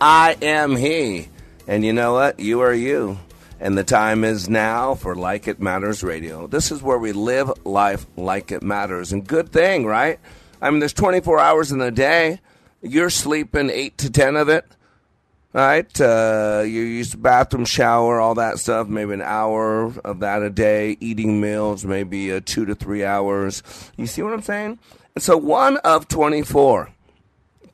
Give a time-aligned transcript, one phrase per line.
[0.00, 1.28] I am he.
[1.66, 2.40] And you know what?
[2.40, 3.18] You are you.
[3.60, 6.46] And the time is now for Like It Matters Radio.
[6.46, 9.12] This is where we live life like it matters.
[9.12, 10.18] And good thing, right?
[10.62, 12.40] I mean, there's 24 hours in the day.
[12.80, 14.64] You're sleeping 8 to 10 of it,
[15.52, 16.00] right?
[16.00, 20.48] Uh, you use the bathroom, shower, all that stuff, maybe an hour of that a
[20.48, 20.96] day.
[21.00, 23.62] Eating meals, maybe uh, two to three hours.
[23.98, 24.78] You see what I'm saying?
[25.14, 26.90] And so one of 24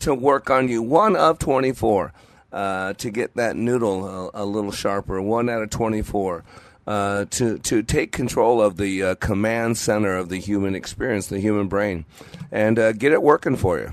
[0.07, 2.13] to work on you, one of 24
[2.53, 6.45] uh, to get that noodle a, a, little sharper, one out of 24.
[6.87, 11.41] Uh, to, to take control of the uh, command center of the human experience, the
[11.41, 12.05] human brain,
[12.53, 13.93] and uh, get it working for you.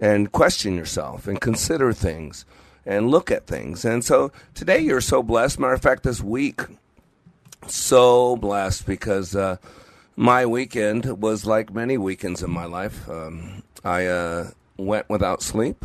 [0.00, 2.44] And question yourself and consider things
[2.84, 3.84] and look at things.
[3.84, 5.60] And so today you're so blessed.
[5.60, 6.62] Matter of fact, this week,
[7.68, 9.58] so blessed because uh,
[10.16, 13.08] my weekend was like many weekends in my life.
[13.08, 15.84] Um, I uh, went without sleep.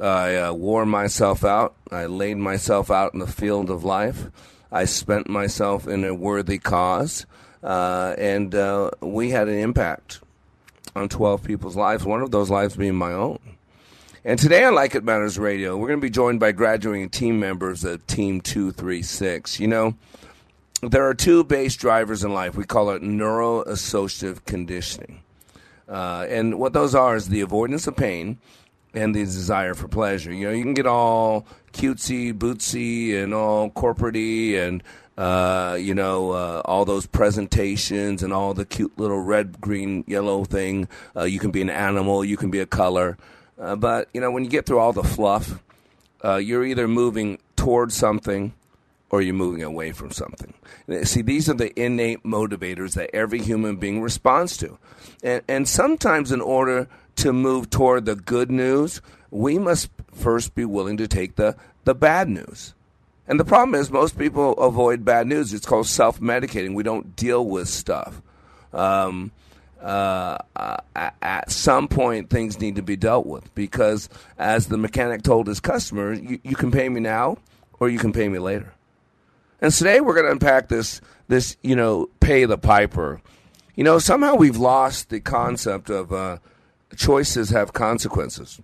[0.00, 1.74] I uh, wore myself out.
[1.90, 4.26] I laid myself out in the field of life.
[4.70, 7.26] I spent myself in a worthy cause.
[7.62, 10.20] Uh, and uh, we had an impact
[10.94, 13.38] on 12 people's lives, one of those lives being my own.
[14.24, 17.40] And today on Like It Matters Radio, we're going to be joined by graduating team
[17.40, 19.58] members of Team 236.
[19.58, 19.94] You know,
[20.82, 22.56] there are two base drivers in life.
[22.56, 25.22] We call it neuroassociative conditioning.
[25.88, 28.38] Uh, and what those are is the avoidance of pain
[28.94, 30.32] and the desire for pleasure.
[30.32, 34.82] You know, you can get all cutesy, bootsy, and all corporatey, and
[35.16, 40.44] uh, you know, uh, all those presentations and all the cute little red, green, yellow
[40.44, 40.88] thing.
[41.16, 43.16] Uh, you can be an animal, you can be a color,
[43.60, 45.62] uh, but you know, when you get through all the fluff,
[46.24, 48.52] uh, you're either moving towards something
[49.10, 50.52] or you're moving away from something.
[51.04, 54.78] See, these are the innate motivators that every human being responds to.
[55.22, 60.64] And, and sometimes, in order to move toward the good news, we must first be
[60.64, 62.74] willing to take the, the bad news.
[63.26, 65.52] And the problem is, most people avoid bad news.
[65.52, 66.74] It's called self medicating.
[66.74, 68.22] We don't deal with stuff.
[68.72, 69.32] Um,
[69.82, 70.38] uh,
[70.96, 74.08] at some point, things need to be dealt with because,
[74.38, 77.38] as the mechanic told his customer, you, you can pay me now
[77.78, 78.72] or you can pay me later.
[79.60, 83.20] And today we're going to unpack this, this, you know, pay the piper.
[83.74, 86.38] You know, somehow we've lost the concept of uh,
[86.96, 88.60] choices have consequences.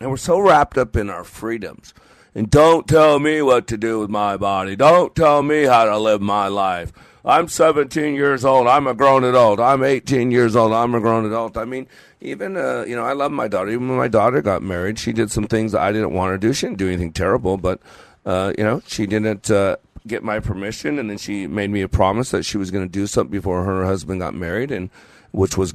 [0.00, 1.94] And we're so wrapped up in our freedoms.
[2.34, 4.74] And don't tell me what to do with my body.
[4.74, 6.92] Don't tell me how to live my life.
[7.24, 8.66] I'm 17 years old.
[8.66, 9.60] I'm a grown adult.
[9.60, 10.72] I'm 18 years old.
[10.72, 11.56] I'm a grown adult.
[11.56, 11.86] I mean,
[12.20, 13.70] even, uh, you know, I love my daughter.
[13.70, 16.46] Even when my daughter got married, she did some things I didn't want her to
[16.48, 16.52] do.
[16.52, 17.80] She didn't do anything terrible, but,
[18.26, 19.76] uh, you know, she didn't uh,
[20.06, 20.98] get my permission.
[20.98, 23.64] And then she made me a promise that she was going to do something before
[23.64, 24.90] her husband got married, and
[25.30, 25.74] which was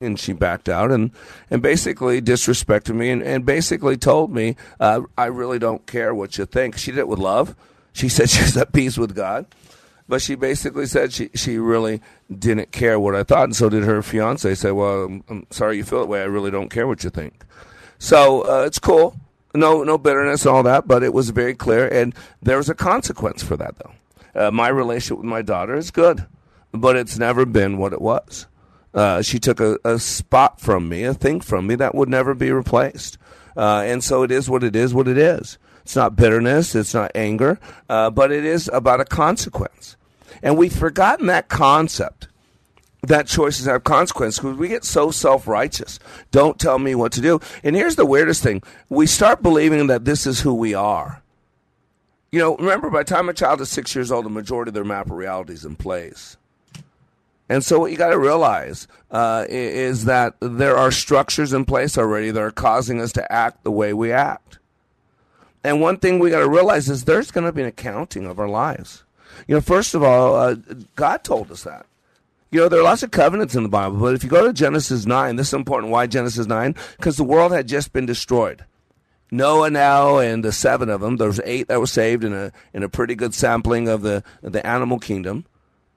[0.00, 1.10] and she backed out and,
[1.50, 6.36] and basically disrespected me and, and basically told me, uh, I really don't care what
[6.36, 6.76] you think.
[6.76, 7.56] She did it with love.
[7.92, 9.46] She said she's at peace with God.
[10.06, 13.44] But she basically said she, she really didn't care what I thought.
[13.44, 16.20] And so did her fiance say, Well, I'm, I'm sorry you feel that way.
[16.20, 17.42] I really don't care what you think.
[17.98, 19.16] So uh, it's cool.
[19.54, 21.86] No, no bitterness all that, but it was very clear.
[21.86, 24.46] And there was a consequence for that, though.
[24.46, 26.26] Uh, my relationship with my daughter is good,
[26.72, 28.46] but it's never been what it was.
[28.92, 32.34] Uh, she took a, a, spot from me, a thing from me that would never
[32.34, 33.18] be replaced.
[33.56, 35.58] Uh, and so it is what it is, what it is.
[35.82, 37.58] It's not bitterness, it's not anger,
[37.88, 39.96] uh, but it is about a consequence.
[40.42, 42.28] And we've forgotten that concept
[43.06, 45.98] that choices have consequences because we get so self righteous.
[46.30, 47.40] Don't tell me what to do.
[47.62, 51.22] And here's the weirdest thing we start believing that this is who we are.
[52.30, 54.74] You know, remember, by the time a child is six years old, the majority of
[54.74, 56.36] their map of reality is in place.
[57.48, 61.96] And so, what you got to realize uh, is that there are structures in place
[61.96, 64.58] already that are causing us to act the way we act.
[65.62, 68.38] And one thing we got to realize is there's going to be an accounting of
[68.38, 69.04] our lives.
[69.46, 70.56] You know, first of all, uh,
[70.94, 71.86] God told us that.
[72.54, 74.52] You know, there are lots of covenants in the Bible, but if you go to
[74.52, 75.90] Genesis 9, this is important.
[75.90, 76.76] Why Genesis 9?
[76.96, 78.64] Because the world had just been destroyed.
[79.32, 82.84] Noah now and the seven of them, there's eight that were saved in a, in
[82.84, 85.46] a pretty good sampling of the, the animal kingdom.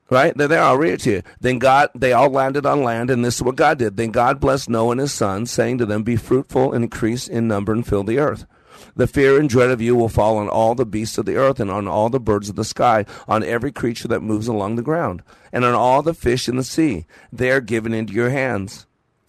[0.10, 0.36] Right?
[0.36, 0.64] They're there.
[0.64, 1.22] I'll read it to you.
[1.40, 3.96] Then God, they all landed on land, and this is what God did.
[3.96, 7.48] Then God blessed Noah and his sons, saying to them, Be fruitful and increase in
[7.48, 8.48] number and fill the earth.
[8.96, 11.60] The fear and dread of you will fall on all the beasts of the earth,
[11.60, 14.82] and on all the birds of the sky, on every creature that moves along the
[14.82, 17.06] ground, and on all the fish in the sea.
[17.32, 18.86] They are given into your hands.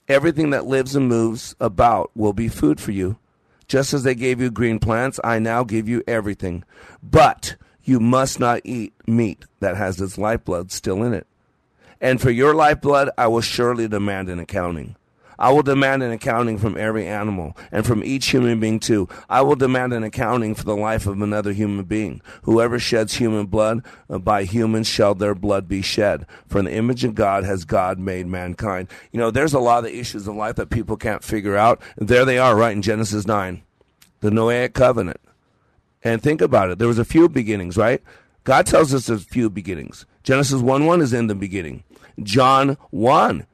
[0.09, 3.19] Everything that lives and moves about will be food for you.
[3.67, 6.65] Just as they gave you green plants, I now give you everything.
[7.03, 11.27] But you must not eat meat that has its lifeblood still in it.
[12.01, 14.97] And for your lifeblood, I will surely demand an accounting.
[15.39, 19.09] I will demand an accounting from every animal and from each human being too.
[19.29, 22.21] I will demand an accounting for the life of another human being.
[22.43, 26.27] Whoever sheds human blood, uh, by humans shall their blood be shed.
[26.49, 28.89] For in the image of God has God made mankind.
[29.13, 31.81] You know, there's a lot of issues in life that people can't figure out.
[31.97, 33.63] There they are, right in Genesis 9,
[34.21, 35.21] the Noahic covenant.
[36.03, 36.79] And think about it.
[36.79, 38.03] There was a few beginnings, right?
[38.45, 40.07] God tells us there's a few beginnings.
[40.23, 41.85] Genesis 1 1 is in the beginning.
[42.23, 43.47] John 1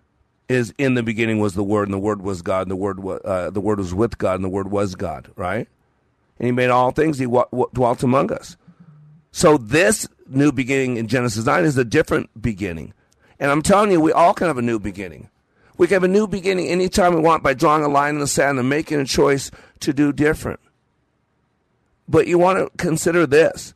[0.48, 3.00] is in the beginning was the Word, and the Word was God, and the Word,
[3.24, 5.68] uh, the Word was with God, and the Word was God, right?
[6.38, 8.56] And He made all things, He w- w- dwelt among us.
[9.32, 12.92] So this new beginning in Genesis 9 is a different beginning.
[13.40, 15.28] And I'm telling you, we all can have a new beginning.
[15.76, 18.28] We can have a new beginning anytime we want by drawing a line in the
[18.28, 19.50] sand and making a choice
[19.80, 20.60] to do different.
[22.08, 23.74] But you want to consider this.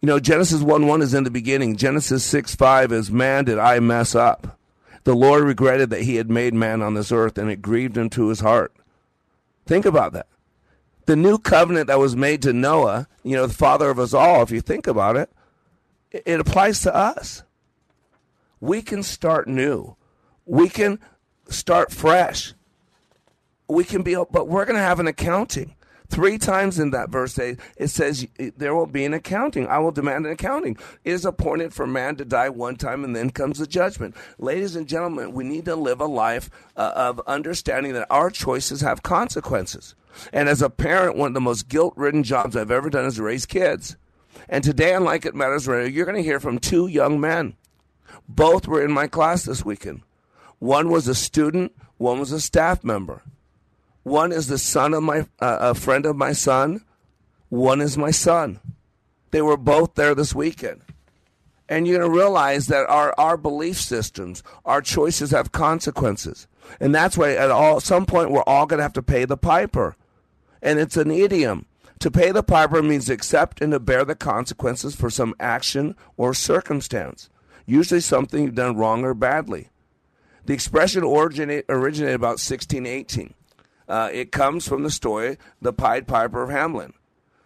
[0.00, 1.76] You know, Genesis 1 1 is in the beginning.
[1.76, 4.57] Genesis 6 5 is, Man, did I mess up?
[5.08, 8.10] The Lord regretted that he had made man on this earth, and it grieved him
[8.10, 8.74] to his heart.
[9.64, 10.26] Think about that.
[11.06, 14.42] The new covenant that was made to Noah, you know, the father of us all,
[14.42, 15.32] if you think about it,
[16.10, 17.42] it applies to us.
[18.60, 19.96] We can start new.
[20.44, 20.98] We can
[21.48, 22.52] start fresh.
[23.66, 25.74] We can be, but we're going to have an accounting.
[26.10, 27.58] Three times in that verse, it
[27.88, 28.26] says,
[28.56, 29.66] There will be an accounting.
[29.66, 30.78] I will demand an accounting.
[31.04, 34.16] It is appointed for man to die one time, and then comes the judgment.
[34.38, 38.80] Ladies and gentlemen, we need to live a life uh, of understanding that our choices
[38.80, 39.94] have consequences.
[40.32, 43.20] And as a parent, one of the most guilt ridden jobs I've ever done is
[43.20, 43.96] raise kids.
[44.48, 47.54] And today on Like It Matters Radio, you're going to hear from two young men.
[48.26, 50.02] Both were in my class this weekend.
[50.58, 53.22] One was a student, one was a staff member.
[54.08, 56.82] One is the son of my uh, a friend of my son.
[57.50, 58.58] One is my son.
[59.30, 60.80] They were both there this weekend.
[61.68, 66.46] And you're going to realize that our, our belief systems, our choices have consequences.
[66.80, 69.36] And that's why at all some point we're all going to have to pay the
[69.36, 69.94] piper.
[70.62, 71.66] And it's an idiom.
[71.98, 76.32] To pay the piper means accept and to bear the consequences for some action or
[76.32, 77.28] circumstance,
[77.66, 79.68] usually something you've done wrong or badly.
[80.46, 83.34] The expression originate, originated about 1618.
[83.88, 86.92] Uh, it comes from the story, The Pied Piper of Hamelin.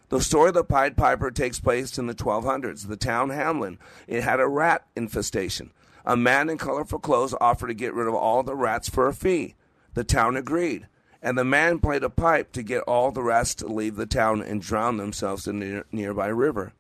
[0.08, 2.88] The story of the Pied Piper takes place in the 1200s.
[2.88, 3.78] The town Hamelin,
[4.08, 5.70] it had a rat infestation.
[6.04, 9.14] A man in colorful clothes offered to get rid of all the rats for a
[9.14, 9.54] fee.
[9.94, 10.88] The town agreed,
[11.22, 14.42] and the man played a pipe to get all the rats to leave the town
[14.42, 16.72] and drown themselves in the nearby river.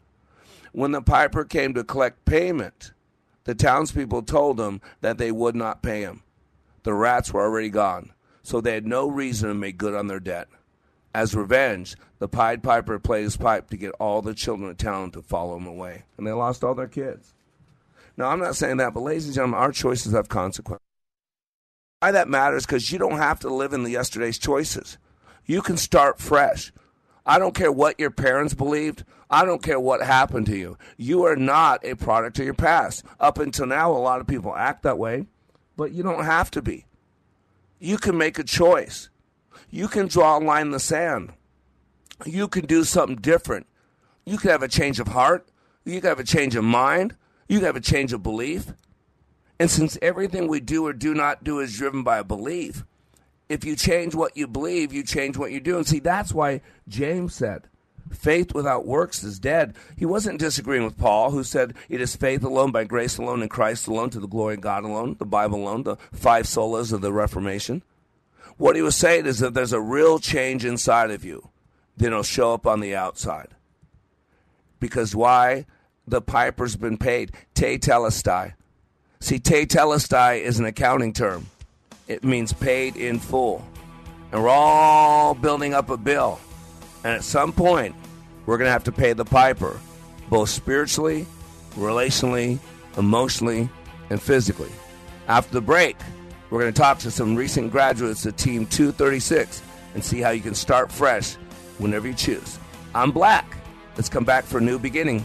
[0.72, 2.92] When the piper came to collect payment,
[3.44, 6.22] the townspeople told him that they would not pay him.
[6.82, 10.20] The rats were already gone so they had no reason to make good on their
[10.20, 10.48] debt.
[11.14, 15.10] As revenge, the Pied Piper played his pipe to get all the children of town
[15.12, 17.34] to follow him away, and they lost all their kids.
[18.16, 20.82] Now, I'm not saying that, but ladies and gentlemen, our choices have consequences.
[22.00, 24.98] Why that matters because you don't have to live in the yesterday's choices.
[25.46, 26.72] You can start fresh.
[27.24, 29.04] I don't care what your parents believed.
[29.30, 30.76] I don't care what happened to you.
[30.96, 33.04] You are not a product of your past.
[33.20, 35.26] Up until now, a lot of people act that way,
[35.76, 36.86] but you don't have to be
[37.82, 39.08] you can make a choice.
[39.68, 41.32] You can draw a line in the sand.
[42.24, 43.66] You can do something different.
[44.24, 45.48] You can have a change of heart.
[45.84, 47.16] You can have a change of mind.
[47.48, 48.72] You can have a change of belief.
[49.58, 52.84] And since everything we do or do not do is driven by a belief,
[53.48, 55.76] if you change what you believe, you change what you do.
[55.76, 57.68] And see, that's why James said,
[58.10, 59.74] faith without works is dead.
[59.96, 63.48] He wasn't disagreeing with Paul, who said it is faith alone, by grace alone, in
[63.48, 67.00] Christ alone, to the glory of God alone, the Bible alone, the five solas of
[67.00, 67.82] the Reformation.
[68.56, 71.50] What he was saying is that there's a real change inside of you,
[71.96, 73.48] then it'll show up on the outside.
[74.78, 75.66] Because why?
[76.06, 77.32] The piper's been paid.
[77.54, 78.54] Te telestai.
[79.20, 81.46] See, tetelestai is an accounting term.
[82.08, 83.64] It means paid in full.
[84.32, 86.40] And we're all building up a bill.
[87.04, 87.94] And at some point,
[88.46, 89.78] we're going to have to pay the piper,
[90.28, 91.26] both spiritually,
[91.74, 92.58] relationally,
[92.96, 93.68] emotionally,
[94.10, 94.70] and physically.
[95.28, 95.96] After the break,
[96.50, 99.62] we're going to talk to some recent graduates of Team 236
[99.94, 101.34] and see how you can start fresh
[101.78, 102.58] whenever you choose.
[102.94, 103.56] I'm Black.
[103.96, 105.24] Let's come back for a new beginning.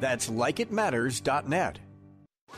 [0.00, 1.78] That's likeitmatters.net.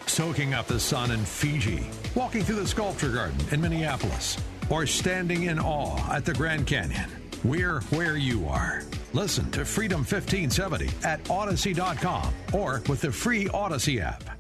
[0.07, 4.37] Soaking up the sun in Fiji, walking through the sculpture garden in Minneapolis,
[4.69, 7.11] or standing in awe at the Grand Canyon.
[7.45, 8.83] We're where you are.
[9.13, 14.40] Listen to Freedom 1570 at Odyssey.com or with the free Odyssey app.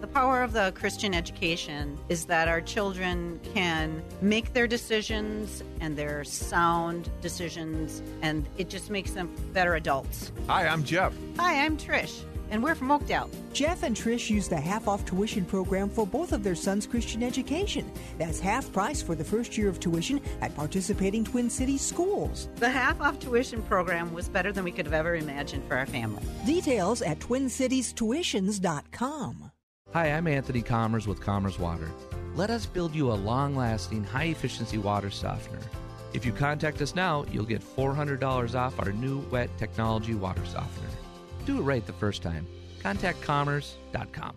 [0.00, 5.96] The power of the Christian education is that our children can make their decisions and
[5.96, 10.32] their sound decisions, and it just makes them better adults.
[10.48, 11.14] Hi, I'm Jeff.
[11.38, 13.30] Hi, I'm Trish and we're from Oakdale.
[13.52, 17.22] Jeff and Trish use the half off tuition program for both of their sons' Christian
[17.22, 17.92] education.
[18.18, 22.48] That's half price for the first year of tuition at participating Twin Cities schools.
[22.56, 25.86] The half off tuition program was better than we could have ever imagined for our
[25.86, 26.22] family.
[26.44, 29.45] Details at twincitiestuitions.com.
[29.92, 31.90] Hi, I'm Anthony Commerce with Commerce Water.
[32.34, 35.62] Let us build you a long lasting, high efficiency water softener.
[36.12, 40.90] If you contact us now, you'll get $400 off our new wet technology water softener.
[41.46, 42.46] Do it right the first time.
[42.82, 44.36] Contact commerce.com.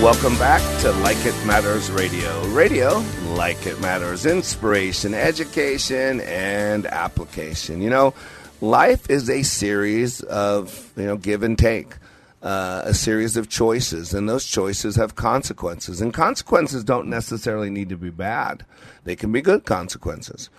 [0.00, 2.46] Welcome back to Like It Matters Radio.
[2.48, 7.80] Radio, like it matters, inspiration, education, and application.
[7.80, 8.14] You know,
[8.60, 11.94] life is a series of, you know, give and take.
[12.42, 16.02] Uh, a series of choices, and those choices have consequences.
[16.02, 18.66] And consequences don't necessarily need to be bad,
[19.04, 20.50] they can be good consequences.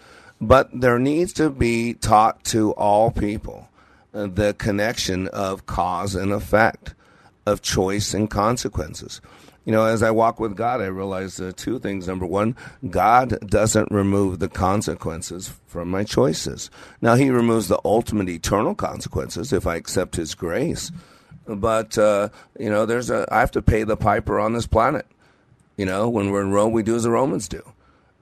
[0.42, 3.70] But there needs to be taught to all people
[4.16, 6.96] the connection of cause and effect
[7.46, 9.22] of choice and consequences.
[9.66, 12.08] You know, as I walk with God, I realize uh, two things.
[12.08, 12.56] Number one,
[12.90, 16.70] God doesn't remove the consequences from my choices.
[17.02, 20.92] Now, He removes the ultimate eternal consequences if I accept His grace.
[21.48, 22.30] But, uh,
[22.60, 25.08] you know, there's a, I have to pay the piper on this planet.
[25.78, 27.64] You know, when we're in Rome, we do as the Romans do.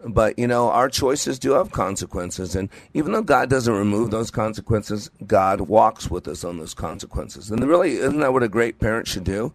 [0.05, 2.55] But, you know, our choices do have consequences.
[2.55, 7.49] And even though God doesn't remove those consequences, God walks with us on those consequences.
[7.51, 9.53] And really, isn't that what a great parent should do?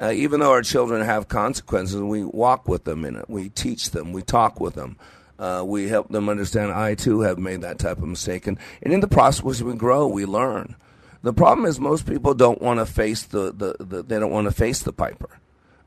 [0.00, 3.30] Uh, even though our children have consequences, we walk with them in it.
[3.30, 4.12] We teach them.
[4.12, 4.96] We talk with them.
[5.38, 8.46] Uh, we help them understand I too have made that type of mistake.
[8.46, 10.76] And, and in the process, we grow, we learn.
[11.22, 14.46] The problem is most people don't want to face the, the, the they don't want
[14.46, 15.38] to face the piper.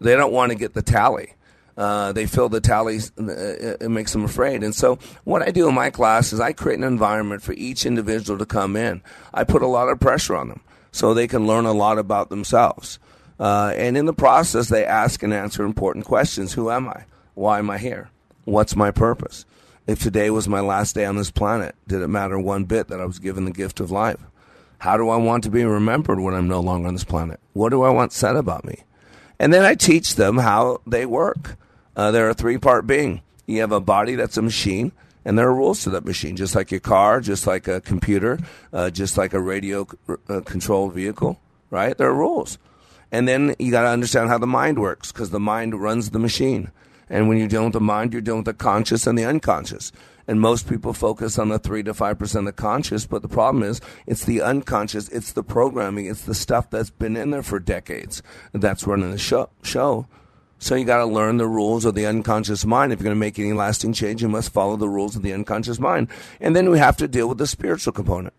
[0.02, 1.34] They don't want to get the tally.
[1.80, 4.64] Uh, they feel the tallies, uh, it makes them afraid.
[4.64, 7.86] And so, what I do in my class is I create an environment for each
[7.86, 9.02] individual to come in.
[9.34, 10.60] I put a lot of pressure on them.
[10.92, 13.00] so they can learn a lot about themselves.
[13.40, 17.06] Uh, and in the process, they ask and answer important questions Who am I?
[17.34, 18.10] Why am I here?
[18.44, 19.46] What's my purpose?
[19.88, 23.00] If today was my last day on this planet, did it matter one bit that
[23.00, 24.20] I was given the gift of life?
[24.80, 27.40] How do I want to be remembered when I'm no longer on this planet?
[27.54, 28.84] What do I want said about me?
[29.40, 31.56] And then I teach them how they work.
[32.00, 33.22] Uh, they're a three part being.
[33.46, 34.94] You have a body that's a machine,
[35.26, 38.40] and there are rules to that machine, just like your car, just like a computer,
[38.72, 39.86] uh, just like a radio
[40.30, 41.98] uh, controlled vehicle, right?
[41.98, 42.58] There are rules.
[43.12, 46.20] And then you got to understand how the mind works because the mind runs the
[46.20, 46.72] machine.
[47.10, 49.92] And when you're dealing with the mind, you're dealing with the conscious and the unconscious.
[50.26, 53.62] And most people focus on the 3 to 5% of the conscious, but the problem
[53.62, 57.60] is it's the unconscious, it's the programming, it's the stuff that's been in there for
[57.60, 59.50] decades that's running the show.
[59.64, 60.08] show.
[60.60, 62.92] So you got to learn the rules of the unconscious mind.
[62.92, 65.34] If you're going to make any lasting change, you must follow the rules of the
[65.34, 66.10] unconscious mind.
[66.42, 68.34] And then we have to deal with the spiritual component.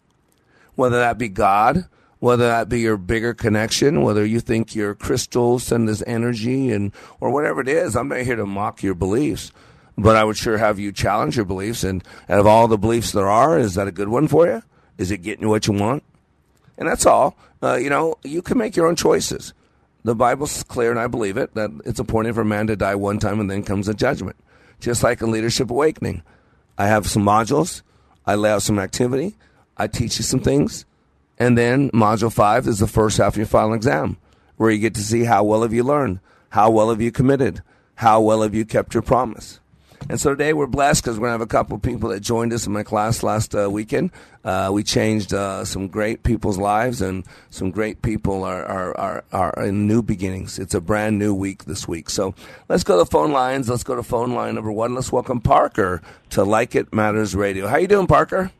[0.74, 1.86] Whether that be God,
[2.18, 6.92] whether that be your bigger connection, whether you think your crystals send this energy and
[7.18, 7.96] or whatever it is.
[7.96, 9.50] I'm not here to mock your beliefs,
[9.96, 11.82] but I would sure have you challenge your beliefs.
[11.82, 14.62] And out of all the beliefs there are, is that a good one for you?
[14.98, 16.04] Is it getting you what you want?
[16.76, 17.36] And that's all.
[17.62, 19.54] Uh, you know, you can make your own choices.
[20.02, 23.18] The Bible's clear, and I believe it, that it's appointed for man to die one
[23.18, 24.36] time and then comes a judgment.
[24.80, 26.22] Just like a leadership awakening.
[26.78, 27.82] I have some modules.
[28.26, 29.36] I lay out some activity.
[29.76, 30.86] I teach you some things.
[31.38, 34.16] And then module five is the first half of your final exam,
[34.56, 37.62] where you get to see how well have you learned, how well have you committed,
[37.96, 39.59] how well have you kept your promise.
[40.08, 42.20] And so today we're blessed because we're going to have a couple of people that
[42.20, 44.10] joined us in my class last uh, weekend.
[44.44, 49.24] Uh, we changed uh, some great people's lives, and some great people are, are, are,
[49.32, 50.58] are in new beginnings.
[50.58, 52.08] It's a brand new week this week.
[52.08, 52.34] So
[52.68, 53.68] let's go to the phone lines.
[53.68, 54.94] Let's go to phone line number one.
[54.94, 57.66] Let's welcome Parker to Like It Matters Radio.
[57.66, 58.50] How you doing, Parker?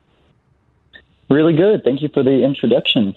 [1.30, 1.82] Really good.
[1.84, 3.16] Thank you for the introduction.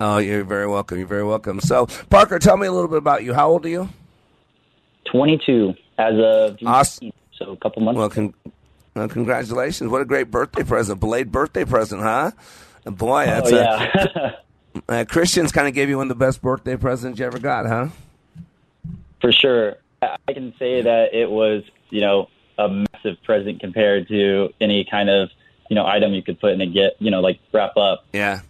[0.00, 0.98] Oh, you're very welcome.
[0.98, 1.60] You're very welcome.
[1.60, 3.34] So, Parker, tell me a little bit about you.
[3.34, 3.88] How old are you?
[5.10, 7.12] 22 as of awesome.
[7.44, 7.98] So a couple months.
[7.98, 8.34] Well, con-
[8.94, 9.90] well, congratulations!
[9.90, 12.30] What a great birthday present, belated birthday present, huh?
[12.84, 14.30] Boy, that's oh, yeah.
[14.88, 17.38] a, uh, Christian's kind of gave you one of the best birthday presents you ever
[17.38, 17.88] got, huh?
[19.20, 24.50] For sure, I can say that it was, you know, a massive present compared to
[24.60, 25.30] any kind of
[25.70, 28.06] you know item you could put in a get you know like wrap up.
[28.12, 28.40] Yeah.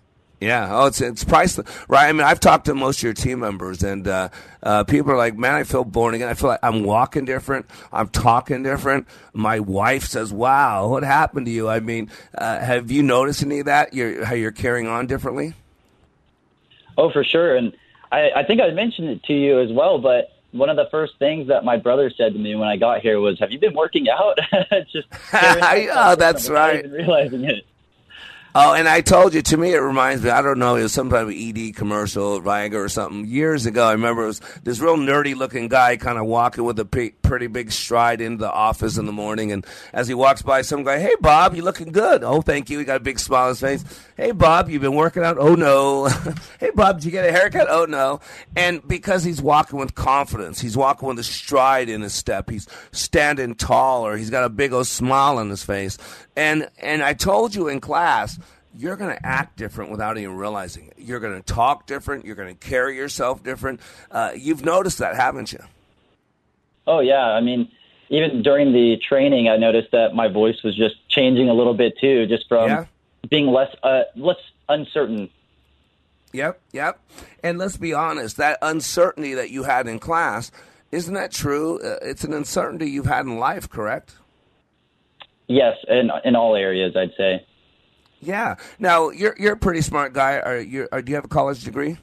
[0.44, 2.06] Yeah, oh, it's it's priceless, right?
[2.06, 4.28] I mean, I've talked to most of your team members, and uh,
[4.62, 6.28] uh, people are like, "Man, I feel born again.
[6.28, 7.64] I feel like I'm walking different.
[7.90, 12.90] I'm talking different." My wife says, "Wow, what happened to you?" I mean, uh, have
[12.90, 13.94] you noticed any of that?
[13.94, 15.54] You're, how you're carrying on differently?
[16.98, 17.72] Oh, for sure, and
[18.12, 19.98] I, I think I mentioned it to you as well.
[19.98, 23.00] But one of the first things that my brother said to me when I got
[23.00, 24.38] here was, "Have you been working out?"
[24.92, 26.84] Just oh, that's right.
[26.90, 27.64] Realizing it.
[28.56, 30.92] Oh, and I told you, to me, it reminds me, I don't know, it was
[30.92, 33.24] some type of ED commercial, Viagra or something.
[33.26, 36.78] Years ago, I remember it was this real nerdy looking guy kind of walking with
[36.78, 39.50] a p- pretty big stride into the office in the morning.
[39.50, 42.22] And as he walks by, some guy, hey, Bob, you looking good.
[42.22, 42.78] Oh, thank you.
[42.78, 43.84] He got a big smile on his face.
[44.16, 45.36] Hey, Bob, you been working out?
[45.36, 46.06] Oh, no.
[46.60, 47.66] hey, Bob, did you get a haircut?
[47.68, 48.20] Oh, no.
[48.54, 52.68] And because he's walking with confidence, he's walking with a stride in his step, he's
[52.92, 55.98] standing taller, he's got a big old smile on his face.
[56.36, 58.38] And, and I told you in class,
[58.72, 60.94] you're going to act different without even realizing it.
[60.98, 62.26] You're going to talk different.
[62.26, 63.80] You're going to carry yourself different.
[64.08, 65.58] Uh, you've noticed that, haven't you?
[66.86, 67.22] Oh yeah.
[67.22, 67.70] I mean,
[68.10, 71.94] even during the training, I noticed that my voice was just changing a little bit
[72.00, 72.84] too, just from yeah.
[73.28, 74.36] being less uh, less
[74.68, 75.30] uncertain.
[76.32, 77.00] Yep, yep.
[77.42, 80.50] And let's be honest, that uncertainty that you had in class,
[80.90, 81.80] isn't that true?
[81.80, 84.16] Uh, it's an uncertainty you've had in life, correct?
[85.46, 87.46] Yes, in in all areas, I'd say.
[88.20, 88.56] Yeah.
[88.78, 90.38] Now you're you're a pretty smart guy.
[90.38, 90.88] Are you?
[90.90, 91.98] Are, do you have a college degree?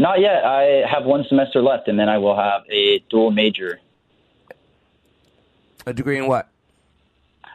[0.00, 0.46] Not yet.
[0.46, 3.80] I have one semester left, and then I will have a dual major.
[5.84, 6.48] A degree in what?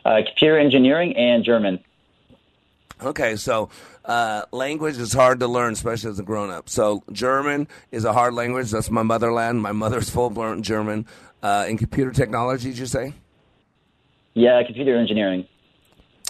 [0.05, 1.83] Uh, computer engineering and German.
[3.01, 3.69] Okay, so
[4.05, 6.69] uh, language is hard to learn, especially as a grown up.
[6.69, 8.69] So German is a hard language.
[8.69, 9.63] That's my motherland.
[9.63, 11.07] My mother's full blown German.
[11.41, 13.13] Uh, in computer technology, did you say?
[14.35, 15.47] Yeah, computer engineering.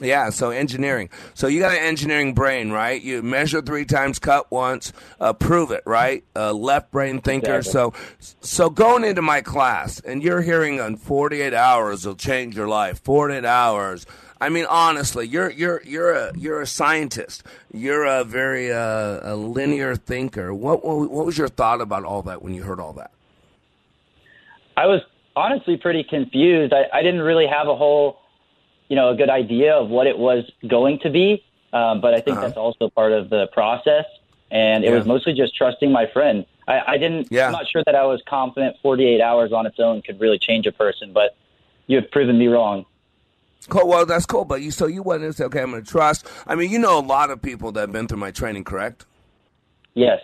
[0.01, 1.09] Yeah, so engineering.
[1.35, 3.01] So you got an engineering brain, right?
[3.01, 6.23] You measure three times, cut once, uh, prove it, right?
[6.35, 7.57] Uh, left brain thinker.
[7.57, 7.93] Exactly.
[8.19, 12.67] So, so going into my class, and you're hearing on 48 hours will change your
[12.67, 12.99] life.
[13.03, 14.05] 48 hours.
[14.41, 17.41] I mean, honestly, you're you're you're a you're a scientist.
[17.73, 20.53] You're a very uh, a linear thinker.
[20.53, 23.11] What what was your thought about all that when you heard all that?
[24.75, 25.01] I was
[25.37, 26.73] honestly pretty confused.
[26.73, 28.19] I, I didn't really have a whole
[28.87, 31.43] you know, a good idea of what it was going to be.
[31.73, 32.47] Um, but I think Uh-huh.
[32.47, 34.05] that's also part of the process.
[34.51, 34.97] and it Yeah.
[34.97, 36.45] was mostly just trusting my friend.
[36.67, 37.27] I, I didn't.
[37.31, 37.47] Yeah.
[37.47, 40.65] I'm not sure that I was confident 48 hours on its own could really change
[40.67, 41.35] a person, but
[41.87, 42.85] you have proven me wrong.
[43.69, 43.87] Cool.
[43.87, 44.45] Well, that's cool.
[44.45, 46.27] But you, so you went and said, okay, I'm going to trust.
[46.45, 49.05] I mean, you know a lot of people that have been through my training, correct?
[49.95, 50.21] Yes.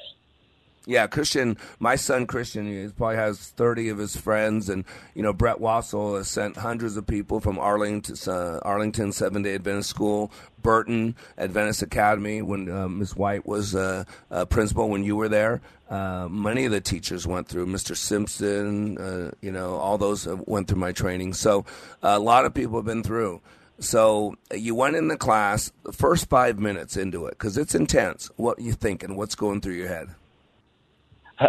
[0.88, 4.68] Yeah, Christian, my son Christian, he probably has 30 of his friends.
[4.68, 9.44] And, you know, Brett Wassel has sent hundreds of people from Arlington, uh, Arlington Seven
[9.44, 10.32] Day Adventist School,
[10.64, 13.16] Burton Adventist Academy, when uh, Ms.
[13.16, 15.62] White was uh, uh, principal, when you were there.
[15.88, 17.96] Uh, many of the teachers went through, Mr.
[17.96, 21.34] Simpson, uh, you know, all those went through my training.
[21.34, 21.64] So
[22.02, 23.42] a lot of people have been through.
[23.78, 28.32] So you went in the class, the first five minutes into it, because it's intense.
[28.36, 29.16] What you thinking?
[29.16, 30.10] What's going through your head?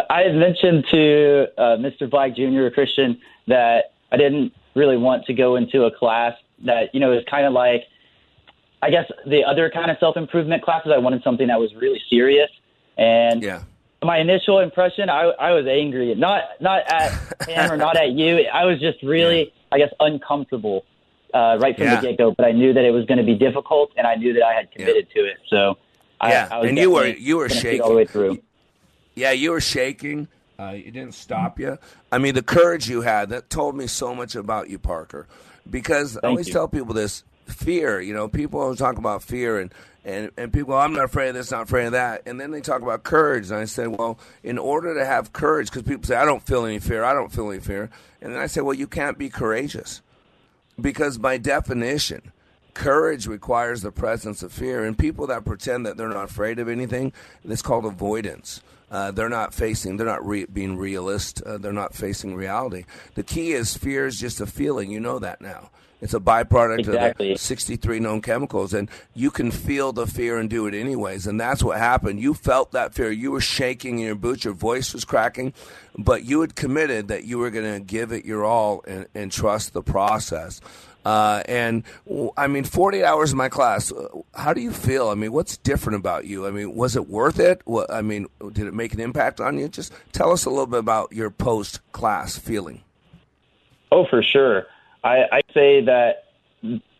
[0.09, 2.09] I had mentioned to uh, Mr.
[2.09, 2.69] Black Jr.
[2.73, 6.33] Christian that I didn't really want to go into a class
[6.65, 7.83] that you know is kind of like,
[8.81, 10.91] I guess the other kind of self improvement classes.
[10.93, 12.49] I wanted something that was really serious,
[12.97, 13.63] and yeah.
[14.03, 18.47] my initial impression, I, I was angry, not not at him or not at you.
[18.51, 20.85] I was just really, I guess, uncomfortable
[21.33, 22.01] uh, right from Yeah.
[22.01, 22.31] the get go.
[22.31, 24.53] But I knew that it was going to be difficult, and I knew that I
[24.53, 25.37] had committed to it.
[25.49, 25.77] So
[26.21, 28.05] Yeah, I, I and you were you were gonna see it shaking all the way
[28.05, 28.39] through.
[29.15, 30.27] Yeah, you were shaking.
[30.57, 31.77] Uh, it didn't stop you.
[32.11, 35.27] I mean, the courage you had that told me so much about you, Parker.
[35.69, 36.53] Because I always you.
[36.53, 37.99] tell people this: fear.
[38.01, 39.73] You know, people always talk about fear, and
[40.05, 42.61] and and people, I'm not afraid of this, not afraid of that, and then they
[42.61, 43.49] talk about courage.
[43.49, 46.65] And I said, well, in order to have courage, because people say, I don't feel
[46.65, 47.89] any fear, I don't feel any fear,
[48.21, 50.01] and then I say, well, you can't be courageous
[50.79, 52.31] because by definition
[52.73, 56.67] courage requires the presence of fear and people that pretend that they're not afraid of
[56.67, 57.13] anything
[57.45, 58.61] it's called avoidance
[58.93, 61.41] uh, they're not facing they're not re- being realist.
[61.41, 62.85] Uh, they're not facing reality.
[63.15, 64.91] The key is fear is just a feeling.
[64.91, 65.69] You know that now.
[65.99, 67.31] It's a byproduct Exactly.
[67.31, 71.27] of the 63 known chemicals and you can feel the fear and do it anyways
[71.27, 72.19] and that's what happened.
[72.19, 73.09] You felt that fear.
[73.09, 74.43] You were shaking in your boots.
[74.43, 75.53] Your voice was cracking
[75.97, 79.31] but you had committed that you were going to give it your all and, and
[79.31, 80.59] trust the process
[81.05, 81.83] uh, and
[82.37, 83.91] I mean, 40 hours in my class.
[83.91, 85.09] uh, How do you feel?
[85.09, 86.47] I mean, what's different about you?
[86.47, 87.61] I mean, was it worth it?
[87.65, 89.67] What, I mean, did it make an impact on you?
[89.67, 92.83] Just tell us a little bit about your post class feeling.
[93.91, 94.65] Oh, for sure.
[95.03, 96.25] I, I'd say that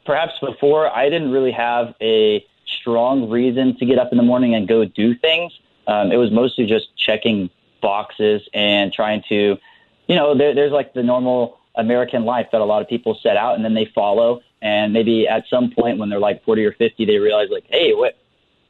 [0.06, 4.54] perhaps before I didn't really have a strong reason to get up in the morning
[4.54, 5.54] and go do things.
[5.88, 7.50] Um, it was mostly just checking
[7.82, 9.58] boxes and trying to,
[10.08, 13.38] you know, there, there's like the normal American life that a lot of people set
[13.38, 14.42] out and then they follow.
[14.62, 17.94] And maybe at some point when they're like 40 or 50, they realize like, hey,
[17.94, 18.18] what,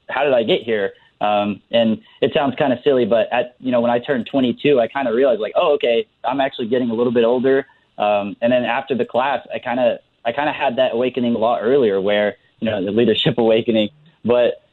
[0.09, 0.93] how did I get here?
[1.23, 4.79] Um, and it sounds kind of silly, but at you know when I turned 22,
[4.81, 7.65] I kind of realized like, oh, okay, I'm actually getting a little bit older.
[7.97, 11.35] Um, and then after the class, I kind of I kind of had that awakening
[11.35, 13.89] a lot earlier, where you know the leadership awakening.
[14.25, 14.63] But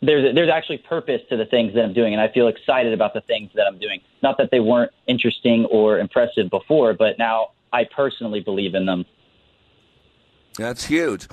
[0.00, 3.12] there's there's actually purpose to the things that I'm doing, and I feel excited about
[3.12, 4.00] the things that I'm doing.
[4.22, 9.04] Not that they weren't interesting or impressive before, but now I personally believe in them.
[10.58, 11.28] That's huge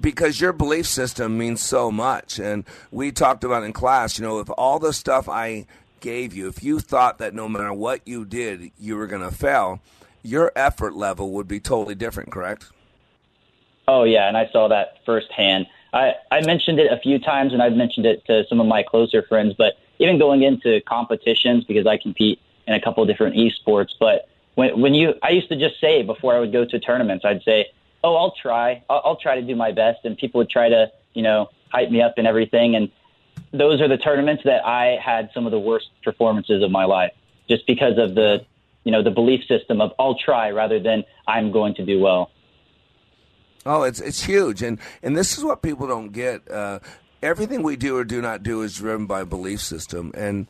[0.00, 2.38] because your belief system means so much.
[2.38, 5.66] And we talked about in class, you know, if all the stuff I
[6.00, 9.34] gave you, if you thought that no matter what you did, you were going to
[9.34, 9.80] fail,
[10.22, 12.70] your effort level would be totally different, correct?
[13.86, 15.66] Oh yeah, and I saw that firsthand.
[15.92, 18.82] I, I mentioned it a few times, and I've mentioned it to some of my
[18.82, 19.54] closer friends.
[19.56, 23.90] But even going into competitions, because I compete in a couple of different esports.
[24.00, 27.24] But when when you, I used to just say before I would go to tournaments,
[27.24, 27.66] I'd say,
[28.02, 28.82] "Oh, I'll try.
[28.88, 31.90] I'll, I'll try to do my best," and people would try to, you know, hype
[31.90, 32.76] me up and everything.
[32.76, 32.90] And
[33.52, 37.12] those are the tournaments that I had some of the worst performances of my life,
[37.48, 38.44] just because of the,
[38.84, 42.30] you know, the belief system of "I'll try" rather than "I'm going to do well."
[43.66, 46.48] Oh, it's it's huge, and and this is what people don't get.
[46.50, 46.78] Uh,
[47.22, 50.46] everything we do or do not do is driven by a belief system, and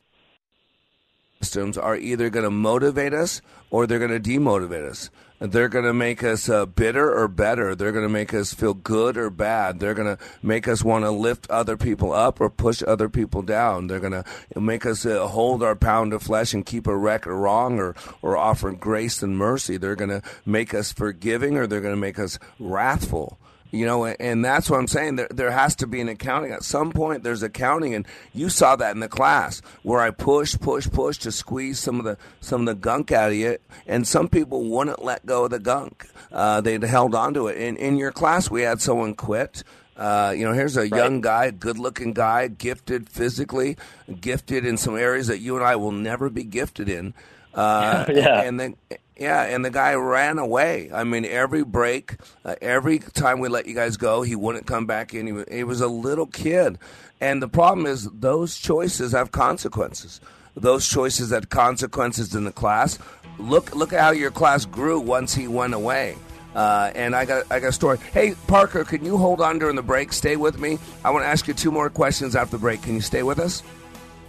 [1.44, 5.10] systems are either going to motivate us or they're going to demotivate us.
[5.40, 7.74] They're going to make us uh, bitter or better.
[7.74, 9.78] They're going to make us feel good or bad.
[9.78, 13.42] They're going to make us want to lift other people up or push other people
[13.42, 13.88] down.
[13.88, 14.24] They're going to
[14.58, 18.38] make us uh, hold our pound of flesh and keep a record wrong or, or
[18.38, 19.76] offer grace and mercy.
[19.76, 23.38] They're going to make us forgiving or they're going to make us wrathful.
[23.74, 25.16] You know, and that's what I'm saying.
[25.16, 26.52] There, there has to be an accounting.
[26.52, 30.60] At some point, there's accounting, and you saw that in the class where I pushed,
[30.60, 33.58] push, push to squeeze some of the some of the gunk out of you,
[33.88, 36.06] and some people wouldn't let go of the gunk.
[36.30, 37.56] Uh, they held on to it.
[37.56, 39.64] In in your class, we had someone quit.
[39.96, 43.76] Uh, you know, here's a young guy, good-looking guy, gifted physically,
[44.20, 47.14] gifted in some areas that you and I will never be gifted in.
[47.54, 48.42] Uh, Yeah.
[48.42, 48.76] And then
[49.16, 50.90] Yeah, and the guy ran away.
[50.92, 54.86] I mean, every break, uh, every time we let you guys go, he wouldn't come
[54.86, 55.44] back in.
[55.48, 56.78] He was, a little kid.
[57.20, 60.20] And the problem is, those choices have consequences.
[60.56, 62.98] Those choices had consequences in the class.
[63.38, 66.16] Look, look at how your class grew once he went away.
[66.54, 67.98] Uh, and I got I got a story.
[68.12, 70.12] Hey Parker, can you hold on during the break?
[70.12, 70.78] Stay with me.
[71.04, 72.82] I want to ask you two more questions after the break.
[72.82, 73.64] Can you stay with us?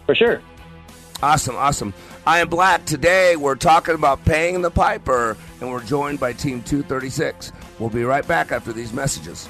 [0.08, 0.42] For sure.
[1.26, 1.92] Awesome, awesome.
[2.28, 2.86] I am Black.
[2.86, 7.52] Today we're talking about paying the piper, and we're joined by Team 236.
[7.80, 9.50] We'll be right back after these messages.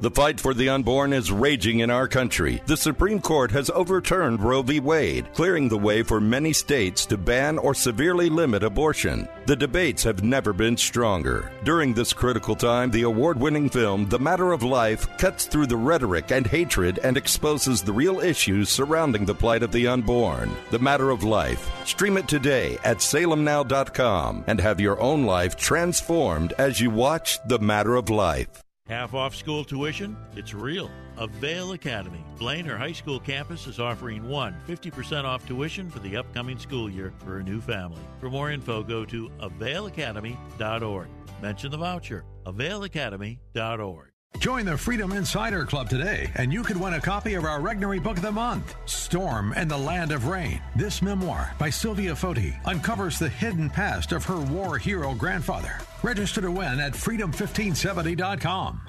[0.00, 2.62] The fight for the unborn is raging in our country.
[2.64, 4.80] The Supreme Court has overturned Roe v.
[4.80, 9.28] Wade, clearing the way for many states to ban or severely limit abortion.
[9.44, 11.52] The debates have never been stronger.
[11.64, 15.76] During this critical time, the award winning film The Matter of Life cuts through the
[15.76, 20.56] rhetoric and hatred and exposes the real issues surrounding the plight of the unborn.
[20.70, 21.70] The Matter of Life.
[21.86, 27.58] Stream it today at salemnow.com and have your own life transformed as you watch The
[27.58, 28.62] Matter of Life.
[28.90, 30.16] Half off school tuition?
[30.34, 30.90] It's real.
[31.16, 36.58] Avail Academy, Blainer High School campus is offering one 50% off tuition for the upcoming
[36.58, 38.02] school year for a new family.
[38.18, 41.08] For more info, go to availacademy.org.
[41.40, 44.09] Mention the voucher, availacademy.org.
[44.38, 48.02] Join the Freedom Insider Club today, and you could win a copy of our Regnery
[48.02, 50.62] Book of the Month, Storm in the Land of Rain.
[50.74, 55.78] This memoir by Sylvia Foti uncovers the hidden past of her war hero grandfather.
[56.02, 58.80] Register to win at freedom1570.com.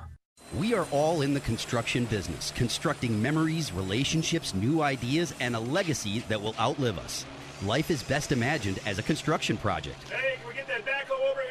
[0.58, 6.20] We are all in the construction business, constructing memories, relationships, new ideas, and a legacy
[6.30, 7.26] that will outlive us.
[7.66, 10.02] Life is best imagined as a construction project.
[10.10, 11.51] Hey, can we get that backhoe over here?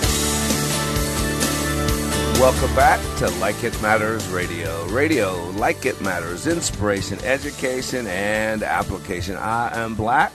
[2.41, 4.87] Welcome back to Like It Matters Radio.
[4.87, 9.35] Radio, like it matters, inspiration, education, and application.
[9.35, 10.33] I am Black.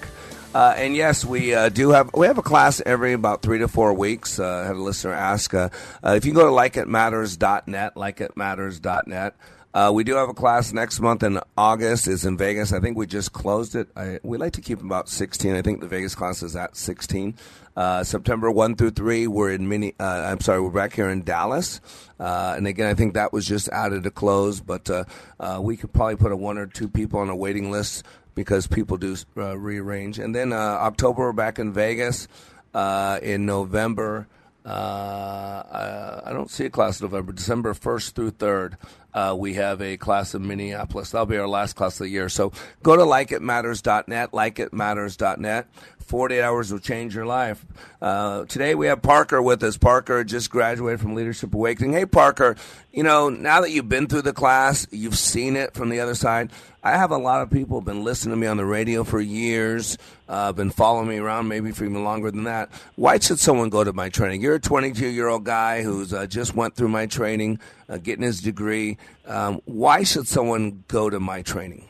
[0.55, 3.67] Uh, and yes, we uh, do have we have a class every about three to
[3.67, 4.39] four weeks.
[4.39, 5.71] Uh, I had a listener ask uh,
[6.05, 9.35] uh, if you go to likeitmatters.net, likeitmatters.net.
[9.75, 12.07] Uh, we do have a class next month in August.
[12.07, 12.73] It's in Vegas.
[12.73, 13.89] I think we just closed it.
[13.97, 15.57] I, we like to keep about 16.
[15.57, 17.35] I think the Vegas class is at 16.
[17.77, 21.23] Uh, September 1 through 3, we're in mini, uh, I'm sorry, we're back here in
[21.23, 21.81] Dallas.
[22.19, 25.05] Uh, and again, I think that was just added to close, but uh,
[25.39, 28.67] uh, we could probably put a one or two people on a waiting list because
[28.67, 30.19] people do uh, rearrange.
[30.19, 32.29] And then October, we're back in Vegas.
[32.75, 34.27] in November,
[34.67, 38.75] uh, I don't see a class in November, December 1st through 3rd.
[39.15, 41.11] uh, we have a class in Minneapolis.
[41.11, 42.29] That'll be our last class of the year.
[42.29, 45.69] So go to likeitmatters.net, likeitmatters.net.
[46.07, 47.65] 48 hours will change your life.
[48.01, 49.77] Uh, today we have Parker with us.
[49.77, 51.93] Parker just graduated from Leadership Awakening.
[51.93, 52.57] Hey, Parker,
[52.93, 56.15] you know, now that you've been through the class, you've seen it from the other
[56.15, 56.53] side.
[56.83, 59.99] I have a lot of people been listening to me on the radio for years,
[60.29, 62.71] uh, been following me around maybe for even longer than that.
[62.95, 64.41] Why should someone go to my training?
[64.41, 68.23] You're a 22 year old guy who's uh, just went through my training, uh, getting
[68.23, 68.99] his degree.
[69.27, 71.89] Um, why should someone go to my training?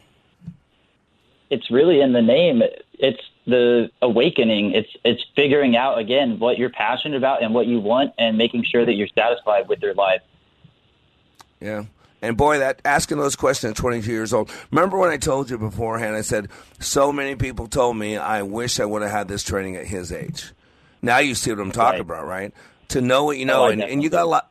[1.50, 2.62] It's really in the name.
[2.94, 4.72] It's the awakening.
[4.74, 8.64] It's it's figuring out again what you're passionate about and what you want, and making
[8.64, 10.20] sure that you're satisfied with your life.
[11.60, 11.84] Yeah.
[12.22, 14.50] And boy, that asking those questions at 22 years old.
[14.70, 16.16] Remember when I told you beforehand?
[16.16, 16.48] I said
[16.80, 20.10] so many people told me I wish I would have had this training at his
[20.10, 20.52] age.
[21.02, 22.18] Now you see what I'm talking Right.
[22.18, 22.52] about, right?
[22.88, 24.50] To know what you know, Oh, and, and you got a lot.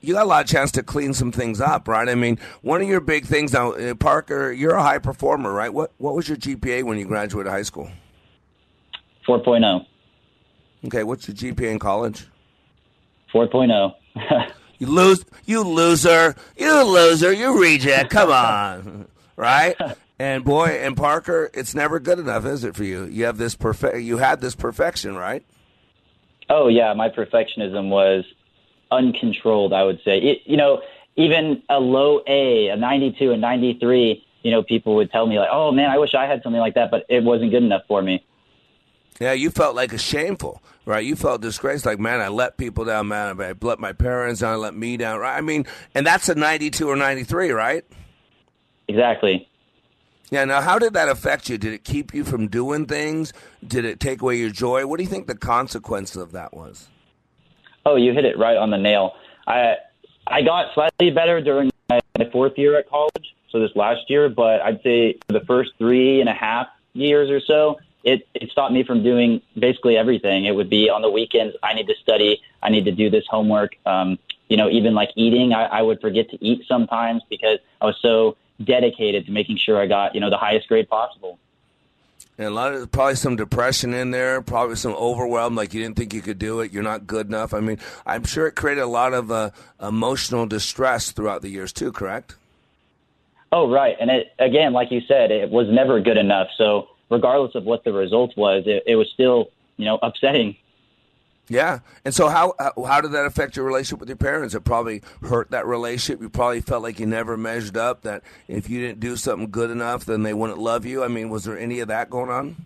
[0.00, 2.08] You got a lot of chance to clean some things up, right?
[2.08, 4.50] I mean, one of your big things now, uh, Parker.
[4.50, 5.72] You're a high performer, right?
[5.72, 7.88] What What was your GPA when you graduated high school?
[9.26, 9.86] 4.0.
[10.86, 12.26] Okay, what's your GPA in college?
[13.32, 13.94] 4.0.
[14.82, 18.10] You lose, you loser, you loser, you reject.
[18.10, 19.06] Come on,
[19.36, 19.76] right?
[20.18, 23.04] And boy, and Parker, it's never good enough, is it for you?
[23.04, 23.98] You have this perfect.
[23.98, 25.44] You had this perfection, right?
[26.50, 28.24] Oh yeah, my perfectionism was
[28.90, 29.72] uncontrolled.
[29.72, 30.82] I would say, it, you know,
[31.14, 34.26] even a low A, a 92, a 93.
[34.42, 36.74] You know, people would tell me like, "Oh man, I wish I had something like
[36.74, 38.24] that," but it wasn't good enough for me.
[39.22, 41.04] Yeah, you felt like a shameful, right?
[41.04, 43.40] You felt disgraced, like man, I let people down, man.
[43.40, 45.36] I let my parents down, I let me down, right?
[45.36, 47.84] I mean, and that's a ninety-two or ninety-three, right?
[48.88, 49.48] Exactly.
[50.30, 50.44] Yeah.
[50.44, 51.56] Now, how did that affect you?
[51.56, 53.32] Did it keep you from doing things?
[53.64, 54.88] Did it take away your joy?
[54.88, 56.88] What do you think the consequence of that was?
[57.86, 59.14] Oh, you hit it right on the nail.
[59.46, 59.76] I
[60.26, 64.28] I got slightly better during my, my fourth year at college, so this last year,
[64.28, 68.72] but I'd say the first three and a half years or so, it it stopped
[68.72, 70.44] me from doing basically everything.
[70.44, 71.56] It would be on the weekends.
[71.62, 72.42] I need to study.
[72.62, 73.76] I need to do this homework.
[73.86, 77.86] Um, you know, even like eating, I, I would forget to eat sometimes because I
[77.86, 81.38] was so dedicated to making sure I got you know the highest grade possible.
[82.38, 85.96] And a lot of probably some depression in there, probably some overwhelm, like you didn't
[85.96, 87.52] think you could do it, you're not good enough.
[87.52, 89.50] I mean, I'm sure it created a lot of uh,
[89.82, 91.92] emotional distress throughout the years too.
[91.92, 92.36] Correct?
[93.52, 93.96] Oh, right.
[94.00, 96.48] And it, again, like you said, it was never good enough.
[96.56, 100.56] So regardless of what the result was, it, it was still, you know, upsetting.
[101.48, 101.80] Yeah.
[102.04, 104.54] And so, how how- did that affect your relationship with your parents?
[104.54, 106.22] It probably hurt that relationship.
[106.22, 108.02] You probably felt like you never measured up.
[108.02, 111.04] That if you didn't do something good enough, then they wouldn't love you.
[111.04, 112.56] I mean, was there any of that going on?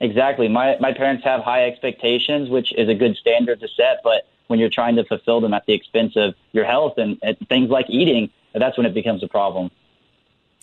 [0.00, 0.48] Exactly.
[0.48, 4.00] My my parents have high expectations, which is a good standard to set.
[4.02, 7.38] But when you're trying to fulfill them at the expense of your health and, and
[7.48, 9.70] things like eating, that's when it becomes a problem.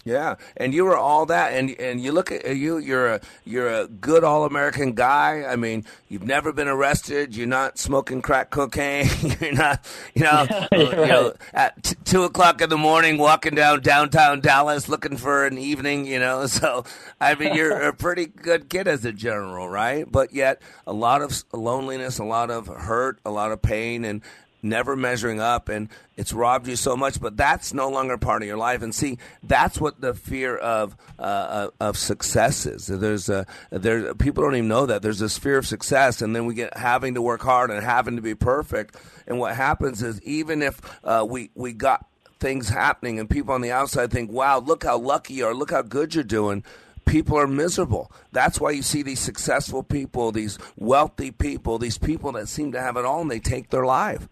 [0.05, 2.77] Yeah, and you were all that, and and you look at you.
[2.77, 5.43] You're a you're a good all American guy.
[5.45, 7.35] I mean, you've never been arrested.
[7.35, 9.09] You're not smoking crack cocaine.
[9.41, 13.81] you're not, you know, you know, at t- two o'clock in the morning, walking down
[13.81, 16.05] downtown Dallas looking for an evening.
[16.05, 16.85] You know, so
[17.19, 20.09] I mean, you're a pretty good kid as a general, right?
[20.09, 24.21] But yet, a lot of loneliness, a lot of hurt, a lot of pain, and
[24.61, 28.47] never measuring up and it's robbed you so much but that's no longer part of
[28.47, 28.81] your life.
[28.81, 32.87] And see that's what the fear of uh, of success is.
[32.87, 35.01] There's a there people don't even know that.
[35.01, 38.15] There's this fear of success and then we get having to work hard and having
[38.15, 38.95] to be perfect.
[39.27, 42.05] And what happens is even if uh, we we got
[42.39, 45.53] things happening and people on the outside think wow look how lucky you are.
[45.53, 46.63] Look how good you're doing.
[47.05, 48.11] People are miserable.
[48.31, 52.79] That's why you see these successful people, these wealthy people, these people that seem to
[52.79, 54.27] have it all and they take their life.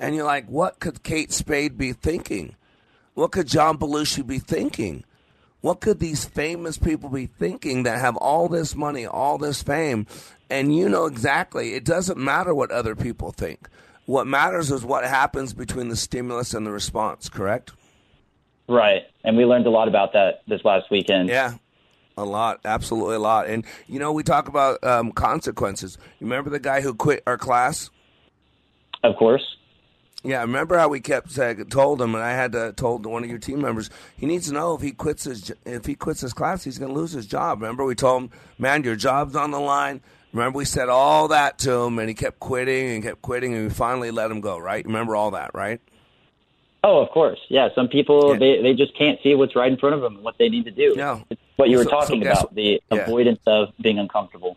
[0.00, 2.56] And you're like, what could Kate Spade be thinking?
[3.12, 5.04] What could John Belushi be thinking?
[5.60, 10.06] What could these famous people be thinking that have all this money, all this fame?
[10.48, 13.68] And you know exactly, it doesn't matter what other people think.
[14.06, 17.72] What matters is what happens between the stimulus and the response, correct?
[18.68, 19.02] Right.
[19.22, 21.28] And we learned a lot about that this last weekend.
[21.28, 21.56] Yeah.
[22.16, 23.48] A lot, absolutely a lot.
[23.48, 25.98] And, you know, we talk about um, consequences.
[26.18, 27.90] You remember the guy who quit our class?
[29.04, 29.42] Of course.
[30.22, 33.30] Yeah, remember how we kept saying, told him, and I had to told one of
[33.30, 36.34] your team members he needs to know if he quits his if he quits his
[36.34, 37.62] class, he's going to lose his job.
[37.62, 40.02] Remember we told him, man, your job's on the line.
[40.32, 43.64] Remember we said all that to him, and he kept quitting and kept quitting, and
[43.64, 44.58] we finally let him go.
[44.58, 44.84] Right?
[44.84, 45.80] Remember all that, right?
[46.84, 47.38] Oh, of course.
[47.48, 47.68] Yeah.
[47.74, 50.36] Some people they they just can't see what's right in front of them and what
[50.38, 50.94] they need to do.
[50.96, 51.24] No.
[51.30, 52.98] It's what you were So- so talking guess- about, the yeah.
[52.98, 54.56] avoidance of being uncomfortable.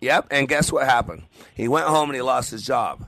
[0.00, 1.22] Yep, and guess what happened?
[1.54, 3.06] He went home and he lost his job.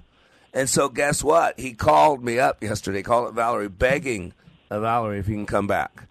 [0.52, 1.58] And so guess what?
[1.58, 4.32] He called me up yesterday, called up Valerie, begging
[4.70, 6.04] Valerie if he can come back.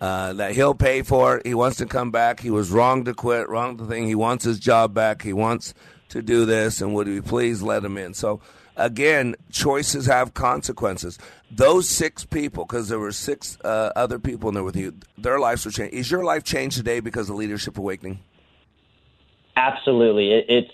[0.00, 1.46] Uh, that he'll pay for it.
[1.46, 2.40] He wants to come back.
[2.40, 4.06] He was wrong to quit, wrong to think.
[4.06, 5.22] He wants his job back.
[5.22, 5.72] He wants
[6.10, 8.12] to do this, and would we please let him in?
[8.12, 8.40] So,
[8.76, 11.18] again, choices have consequences.
[11.50, 15.38] Those six people, because there were six uh, other people in there with you, their
[15.38, 15.94] lives were changed.
[15.94, 18.20] Is your life changed today because of Leadership Awakening?
[19.56, 20.32] Absolutely.
[20.32, 20.72] It, it's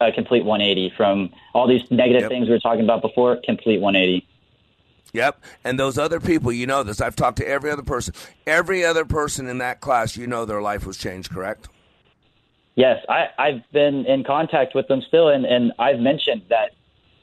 [0.00, 2.30] a complete 180 from all these negative Yep.
[2.30, 4.26] things we were talking about before, complete 180.
[5.12, 5.42] Yep.
[5.64, 7.00] And those other people, you know this.
[7.00, 8.14] I've talked to every other person.
[8.46, 11.68] Every other person in that class, you know their life was changed, correct?
[12.74, 16.72] Yes, I, I've been in contact with them still, and, and I've mentioned that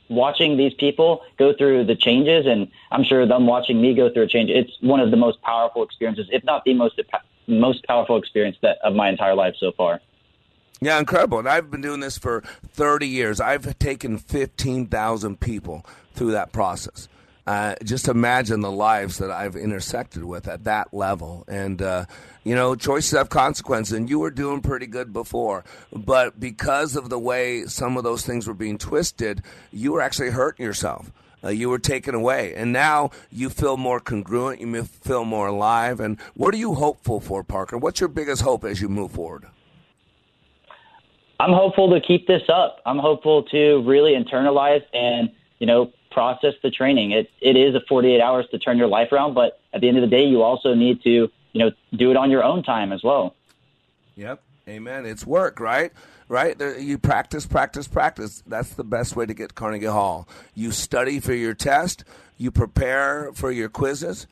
[0.10, 4.24] watching these people go through the changes, and I'm sure them watching me go through
[4.24, 7.00] a change, it's one of the most powerful experiences, if not the most
[7.48, 10.02] most powerful experience that of my entire life so far.
[10.82, 11.40] Yeah, incredible.
[11.40, 13.40] And I've been doing this for 30 years.
[13.40, 17.08] I've taken 15,000 people through that process.
[17.48, 21.46] Uh, just imagine the lives that I've intersected with at that level.
[21.48, 22.06] And, uh,
[22.44, 23.94] you know, choices have consequences.
[23.96, 25.64] And you were doing pretty good before.
[25.94, 30.32] But because of the way some of those things were being twisted, you were actually
[30.32, 31.12] hurting yourself.
[31.44, 32.56] Uh, you were taken away.
[32.56, 34.60] And now you feel more congruent.
[34.60, 36.00] You feel more alive.
[36.00, 37.78] And what are you hopeful for, Parker?
[37.78, 39.46] What's your biggest hope as you move forward?
[41.40, 42.82] I'm hopeful to keep this up.
[42.86, 45.30] I'm hopeful to really internalize and,
[45.60, 47.12] you know, process the training.
[47.12, 49.98] It it is a 48 hours to turn your life around, but at the end
[49.98, 52.94] of the day, you also need to, you know, do it on your own time
[52.94, 53.36] as well.
[54.16, 54.42] Yep.
[54.68, 55.06] Amen.
[55.06, 55.92] It's work, right?
[56.28, 56.58] Right?
[56.58, 58.42] There, you practice, practice, practice.
[58.48, 60.28] That's the best way to get Carnegie Hall.
[60.56, 62.04] You study for your test,
[62.38, 64.26] you prepare for your quizzes.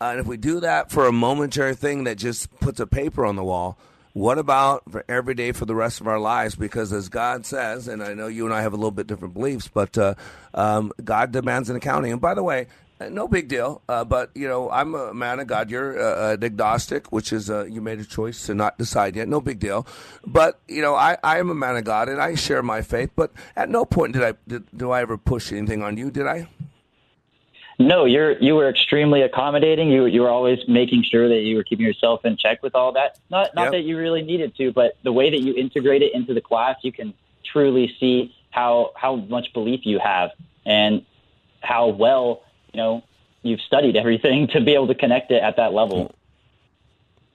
[0.00, 3.26] Uh, and if we do that for a momentary thing that just puts a paper
[3.26, 3.78] on the wall,
[4.12, 6.54] what about for every day for the rest of our lives?
[6.54, 9.34] Because as God says, and I know you and I have a little bit different
[9.34, 10.14] beliefs, but uh,
[10.54, 12.12] um, God demands an accounting.
[12.12, 12.66] And by the way,
[13.00, 13.82] uh, no big deal.
[13.88, 15.70] Uh, but you know, I'm a man of God.
[15.70, 19.28] You're uh, an agnostic, which is uh, you made a choice to not decide yet.
[19.28, 19.86] No big deal.
[20.26, 23.10] But you know, I, I am a man of God, and I share my faith.
[23.16, 26.10] But at no point did I did, do I ever push anything on you?
[26.10, 26.48] Did I?
[27.80, 29.90] No, you're you were extremely accommodating.
[29.90, 32.92] You you were always making sure that you were keeping yourself in check with all
[32.92, 33.18] that.
[33.30, 33.72] Not not Yep.
[33.72, 36.76] that you really needed to, but the way that you integrate it into the class,
[36.82, 40.30] you can truly see how how much belief you have
[40.66, 41.06] and
[41.62, 42.42] how well
[42.74, 43.02] you know
[43.42, 46.14] you've studied everything to be able to connect it at that level.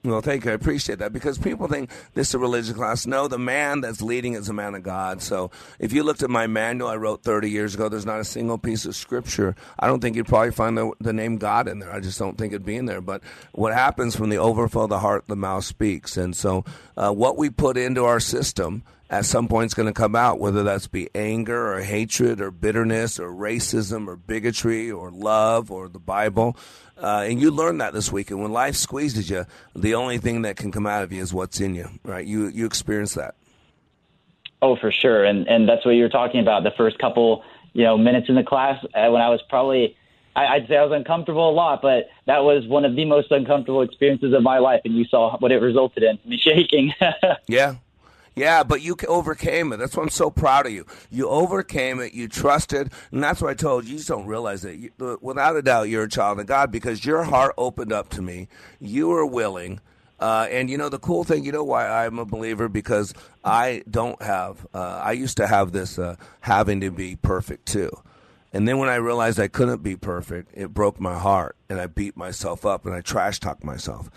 [0.06, 0.52] Well, thank you.
[0.52, 3.06] I appreciate that because people think this is a religious class.
[3.06, 5.20] No, the man that's leading is a man of God.
[5.20, 5.50] So
[5.80, 8.56] if you looked at my manual I wrote 30 years ago, there's not a single
[8.56, 9.56] piece of scripture.
[9.80, 11.92] I don't think you'd probably find the, the name God in there.
[11.92, 13.00] I just don't think it'd be in there.
[13.00, 16.16] But what happens from the overflow of the heart, the mouth speaks.
[16.16, 16.64] And so
[16.96, 20.40] uh, what we put into our system at some point is going to come out,
[20.40, 25.88] whether that's be anger or hatred or bitterness or racism or bigotry or love or
[25.88, 26.56] the Bible.
[26.98, 28.30] Uh, and you learn that this week.
[28.30, 29.44] And when life squeezes you,
[29.74, 32.26] the only thing that can come out of you is what's in you, right?
[32.26, 33.34] You you experience that.
[34.62, 36.62] Oh, for sure, and and that's what you were talking about.
[36.62, 37.44] The first couple,
[37.74, 39.96] you know, minutes in the class uh, when I was probably,
[40.34, 43.82] I'd say I was uncomfortable a lot, but that was one of the most uncomfortable
[43.82, 46.94] experiences of my life, and you saw what it resulted in me shaking.
[47.48, 47.76] Yeah.
[48.36, 49.78] Yeah, but you overcame it.
[49.78, 50.84] That's why I'm so proud of you.
[51.10, 52.12] You overcame it.
[52.12, 53.92] You trusted, and that's what I told you.
[53.92, 54.76] You just don't realize it.
[54.76, 58.20] You, without a doubt, you're a child of God because your heart opened up to
[58.20, 58.48] me.
[58.78, 59.80] You were willing.
[60.20, 63.12] Uh, and you know the cool thing, you know why I'm a believer because
[63.44, 64.66] I don't have.
[64.72, 67.90] Uh, I used to have this uh, having to be perfect too,
[68.50, 71.86] and then when I realized I couldn't be perfect, it broke my heart, and I
[71.86, 74.08] beat myself up and I trash talked myself.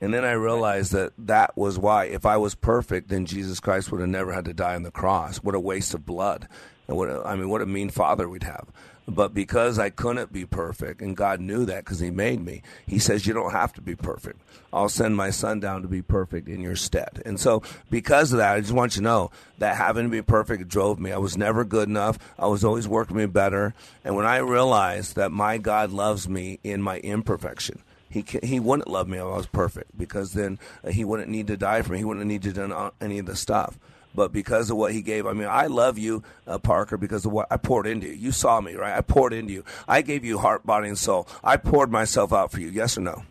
[0.00, 2.04] And then I realized that that was why.
[2.04, 4.90] If I was perfect, then Jesus Christ would have never had to die on the
[4.90, 5.38] cross.
[5.38, 6.48] What a waste of blood!
[6.86, 8.68] And what a, I mean, what a mean father we'd have.
[9.08, 12.98] But because I couldn't be perfect, and God knew that because He made me, He
[12.98, 14.40] says, You don't have to be perfect.
[14.72, 17.22] I'll send my son down to be perfect in your stead.
[17.24, 20.22] And so, because of that, I just want you to know that having to be
[20.22, 21.12] perfect drove me.
[21.12, 22.18] I was never good enough.
[22.38, 23.74] I was always working me better.
[24.04, 27.80] And when I realized that my God loves me in my imperfection,
[28.24, 31.46] he he wouldn't love me if I was perfect because then uh, he wouldn't need
[31.48, 31.98] to die for me.
[31.98, 33.78] He wouldn't need to do uh, any of the stuff.
[34.14, 37.32] But because of what he gave, I mean, I love you, uh, Parker, because of
[37.32, 38.14] what I poured into you.
[38.14, 38.96] You saw me, right?
[38.96, 39.64] I poured into you.
[39.86, 41.28] I gave you heart, body, and soul.
[41.44, 42.68] I poured myself out for you.
[42.68, 43.24] Yes or no?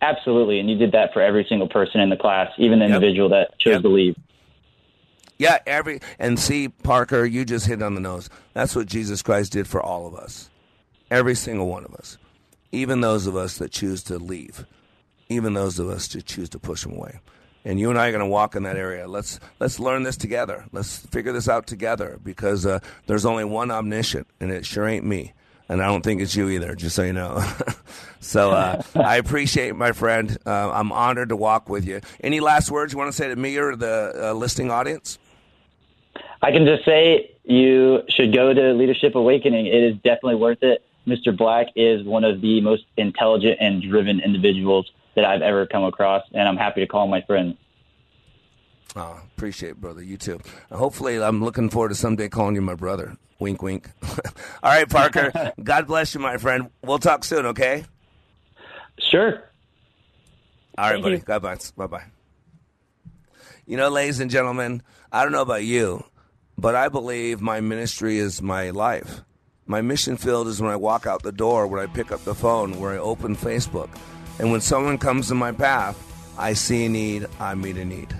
[0.00, 3.28] Absolutely, and you did that for every single person in the class, even the individual
[3.30, 4.16] that chose to leave.
[5.36, 8.30] Yeah, every and see, Parker, you just hit on the nose.
[8.54, 10.50] That's what Jesus Christ did for all of us,
[11.10, 12.16] every single one of us,
[12.72, 14.66] even those of us that choose to leave,
[15.28, 17.20] even those of us that choose to push them away.
[17.64, 19.06] And you and I are going to walk in that area.
[19.08, 20.64] Let's let's learn this together.
[20.72, 25.04] Let's figure this out together because uh, there's only one omniscient, and it sure ain't
[25.04, 25.34] me.
[25.68, 26.74] and I don't think it's you either.
[26.74, 27.44] Just so you know.
[28.20, 30.36] so uh, I appreciate my friend.
[30.46, 32.00] Uh, I'm honored to walk with you.
[32.20, 35.18] Any last words you want to say to me or the uh, listening audience?
[36.40, 39.66] I can just say you should go to Leadership Awakening.
[39.66, 40.84] It is definitely worth it.
[41.08, 41.36] Mr.
[41.36, 46.22] Black is one of the most intelligent and driven individuals that I've ever come across,
[46.32, 47.56] and I'm happy to call him my friend.
[48.94, 50.02] Oh, appreciate it, brother.
[50.02, 50.40] You too.
[50.70, 53.16] Hopefully, I'm looking forward to someday calling you my brother.
[53.38, 53.88] Wink, wink.
[54.62, 55.52] All right, Parker.
[55.62, 56.70] God bless you, my friend.
[56.82, 57.84] We'll talk soon, okay?
[58.98, 59.42] Sure.
[60.76, 61.16] All right, Thank buddy.
[61.16, 61.22] you.
[61.22, 61.70] God bless.
[61.70, 62.04] Bye bye.
[63.66, 64.82] You know, ladies and gentlemen,
[65.12, 66.04] I don't know about you,
[66.56, 69.22] but I believe my ministry is my life.
[69.70, 72.34] My mission field is when I walk out the door, when I pick up the
[72.34, 73.90] phone, where I open Facebook.
[74.38, 76.02] And when someone comes in my path,
[76.38, 78.16] I see a need, I meet a need.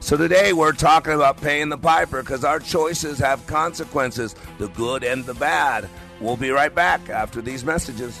[0.00, 5.04] So today we're talking about paying the piper because our choices have consequences, the good
[5.04, 5.88] and the bad.
[6.20, 8.20] We'll be right back after these messages.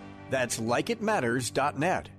[0.31, 2.09] That's likeitmatters.net.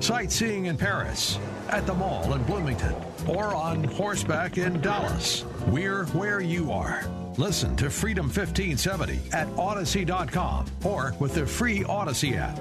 [0.00, 1.38] Sightseeing in Paris,
[1.68, 2.94] at the mall in Bloomington,
[3.28, 5.44] or on horseback in Dallas.
[5.66, 7.04] We're where you are.
[7.36, 12.58] Listen to Freedom 1570 at Odyssey.com or with the free Odyssey app.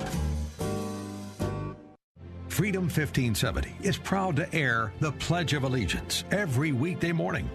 [2.50, 7.50] Freedom 1570 is proud to air the Pledge of Allegiance every weekday morning.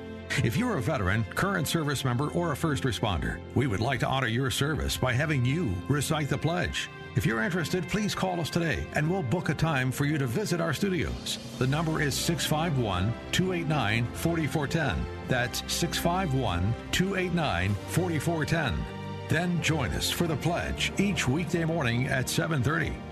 [0.44, 4.06] If you're a veteran, current service member, or a first responder, we would like to
[4.06, 6.88] honor your service by having you recite the pledge.
[7.18, 10.26] If you're interested, please call us today and we'll book a time for you to
[10.28, 11.40] visit our studios.
[11.58, 15.04] The number is 651 289 4410.
[15.26, 18.84] That's 651 289 4410.
[19.28, 23.07] Then join us for the pledge each weekday morning at 730.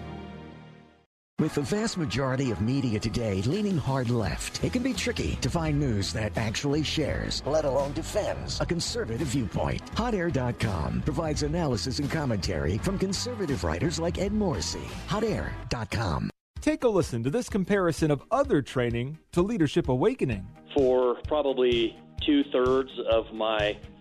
[1.38, 5.50] With the vast majority of media today leaning hard left, it can be tricky to
[5.50, 9.84] find news that actually shares, let alone defends, a conservative viewpoint.
[9.96, 14.88] HotAir.com provides analysis and commentary from conservative writers like Ed Morrissey.
[15.08, 16.30] HotAir.com.
[16.62, 20.48] Take a listen to this comparison of other training to Leadership Awakening.
[20.74, 23.76] For probably two thirds of my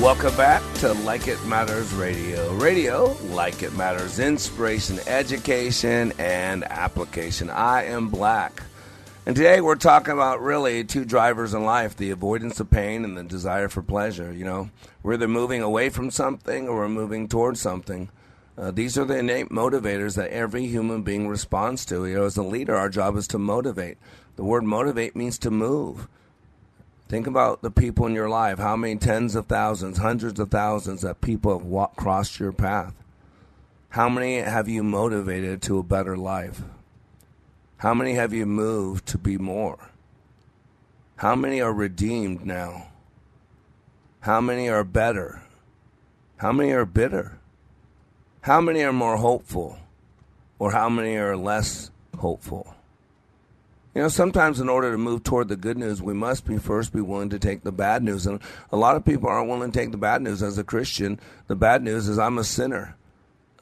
[0.00, 2.52] Welcome back to Like It Matters Radio.
[2.54, 7.50] Radio, like it matters, inspiration, education, and application.
[7.50, 8.62] I am Black.
[9.26, 13.18] And today we're talking about really two drivers in life the avoidance of pain and
[13.18, 14.32] the desire for pleasure.
[14.32, 14.70] You know,
[15.02, 18.08] we're either moving away from something or we're moving towards something.
[18.56, 22.06] Uh, these are the innate motivators that every human being responds to.
[22.06, 23.98] You know, as a leader, our job is to motivate.
[24.36, 26.06] The word motivate means to move.
[27.08, 28.58] Think about the people in your life.
[28.58, 32.94] How many tens of thousands, hundreds of thousands that people have walked, crossed your path?
[33.90, 36.60] How many have you motivated to a better life?
[37.78, 39.90] How many have you moved to be more?
[41.16, 42.88] How many are redeemed now?
[44.20, 45.42] How many are better?
[46.36, 47.38] How many are bitter?
[48.42, 49.78] How many are more hopeful?
[50.58, 52.74] Or how many are less hopeful?
[53.94, 56.92] You know, sometimes in order to move toward the good news, we must be first
[56.92, 58.26] be willing to take the bad news.
[58.26, 60.42] And a lot of people aren't willing to take the bad news.
[60.42, 62.96] As a Christian, the bad news is I'm a sinner,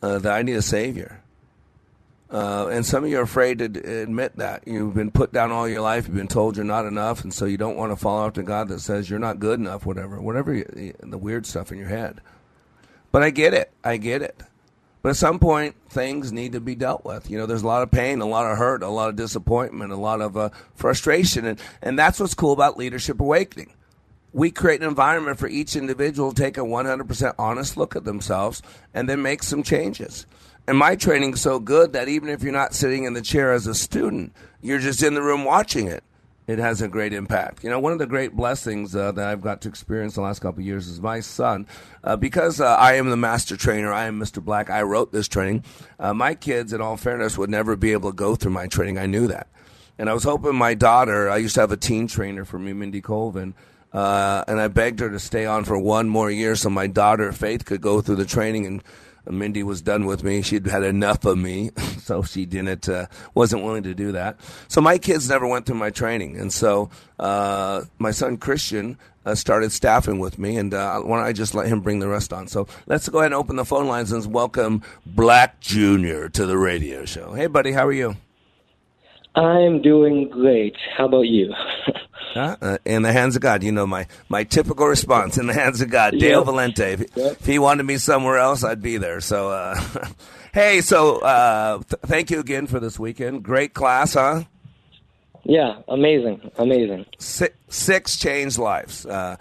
[0.03, 1.23] uh, that I need a Savior.
[2.29, 4.67] Uh, and some of you are afraid to admit that.
[4.67, 6.07] You've been put down all your life.
[6.07, 7.23] You've been told you're not enough.
[7.23, 9.87] And so you don't want to follow after God that says you're not good enough,
[9.87, 12.21] whatever, whatever you, the weird stuff in your head.
[13.13, 13.73] But I get it.
[13.85, 14.43] I get it.
[15.03, 17.31] But at some point, things need to be dealt with.
[17.31, 19.93] You know, there's a lot of pain, a lot of hurt, a lot of disappointment,
[19.93, 21.45] a lot of uh, frustration.
[21.45, 23.73] And, and that's what's cool about Leadership Awakening.
[24.33, 28.63] We create an environment for each individual to take a 100% honest look at themselves
[28.93, 30.27] and then make some changes.
[30.67, 33.67] And my training's so good that even if you're not sitting in the chair as
[33.67, 36.03] a student, you're just in the room watching it.
[36.47, 37.65] It has a great impact.
[37.65, 40.39] You know, one of the great blessings uh, that I've got to experience the last
[40.39, 41.67] couple of years is my son.
[42.05, 44.43] Uh, because uh, I am the master trainer, I am Mr.
[44.43, 45.65] Black, I wrote this training.
[45.99, 48.97] Uh, my kids, in all fairness, would never be able to go through my training.
[48.97, 49.49] I knew that.
[49.99, 52.73] And I was hoping my daughter, I used to have a teen trainer for me,
[52.73, 53.55] Mindy Colvin,
[53.93, 57.33] uh, and I begged her to stay on for one more year so my daughter,
[57.33, 58.85] Faith, could go through the training and
[59.31, 60.43] Mindy was done with me.
[60.43, 64.39] She'd had enough of me, so she didn't uh, wasn't willing to do that.
[64.69, 69.35] So my kids never went through my training, and so uh, my son Christian uh,
[69.35, 72.33] started staffing with me, and uh, why don't I just let him bring the rest
[72.33, 72.47] on?
[72.47, 76.57] So let's go ahead and open the phone lines and welcome Black Junior to the
[76.57, 77.35] radio show.
[77.35, 78.17] Hey, buddy, how are you?
[79.37, 80.77] I'm doing great.
[80.97, 81.53] How about you?
[82.35, 83.63] Uh, in the hands of God.
[83.63, 85.39] You know my my typical response.
[85.39, 86.19] In the hands of God.
[86.19, 86.47] Dale Yep.
[86.47, 86.81] Valente.
[86.93, 87.37] If, Yep.
[87.41, 89.23] if he wanted me somewhere else, I'd be there.
[89.23, 89.81] So, uh,
[90.53, 93.43] hey, so uh, th- thank you again for this weekend.
[93.43, 94.43] Great class, huh?
[95.45, 97.07] Yeah, amazing, amazing.
[97.19, 99.07] Six, six changed lives.
[99.07, 99.37] Uh,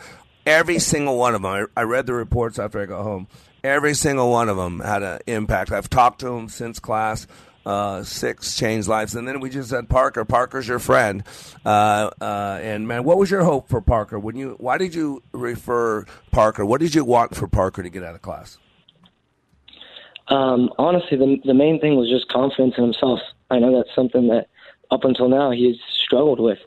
[0.45, 1.51] every single one of them.
[1.75, 3.27] I, I read the reports after I got home.
[3.61, 5.73] Every single one of them had an impact.
[5.73, 7.27] I've talked to them since class.
[7.65, 10.23] Uh, six changed lives, and then we just had Parker.
[10.23, 11.23] Parker's your friend,
[11.65, 14.19] uh, uh, and man, what was your hope for Parker?
[14.19, 16.63] When you, why did you refer Parker?
[16.63, 18.59] What did you want for Parker to get out of class?
[20.27, 23.19] Um, honestly, the the main thing was just confidence in himself.
[23.49, 24.47] I know that's something that
[24.91, 26.59] up until now he's struggled with.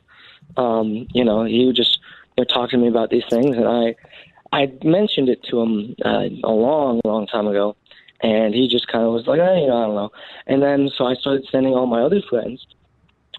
[0.57, 1.99] Um, you know, he would just
[2.37, 3.95] you know, talk to me about these things, and I
[4.51, 7.75] I mentioned it to him uh, a long, long time ago,
[8.21, 10.11] and he just kind of was like, eh, you know, I don't know.
[10.47, 12.65] And then so I started sending all my other friends,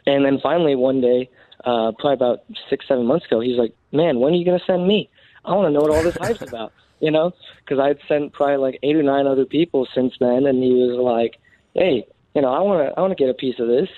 [0.06, 1.28] and then finally one day,
[1.64, 4.64] uh, probably about six, seven months ago, he's like, man, when are you going to
[4.64, 5.10] send me?
[5.44, 7.32] I want to know what all this hype's about, you know?
[7.60, 10.98] Because I'd sent probably like eight or nine other people since then, and he was
[10.98, 11.38] like,
[11.74, 13.88] hey, you know, I want to, I want to get a piece of this.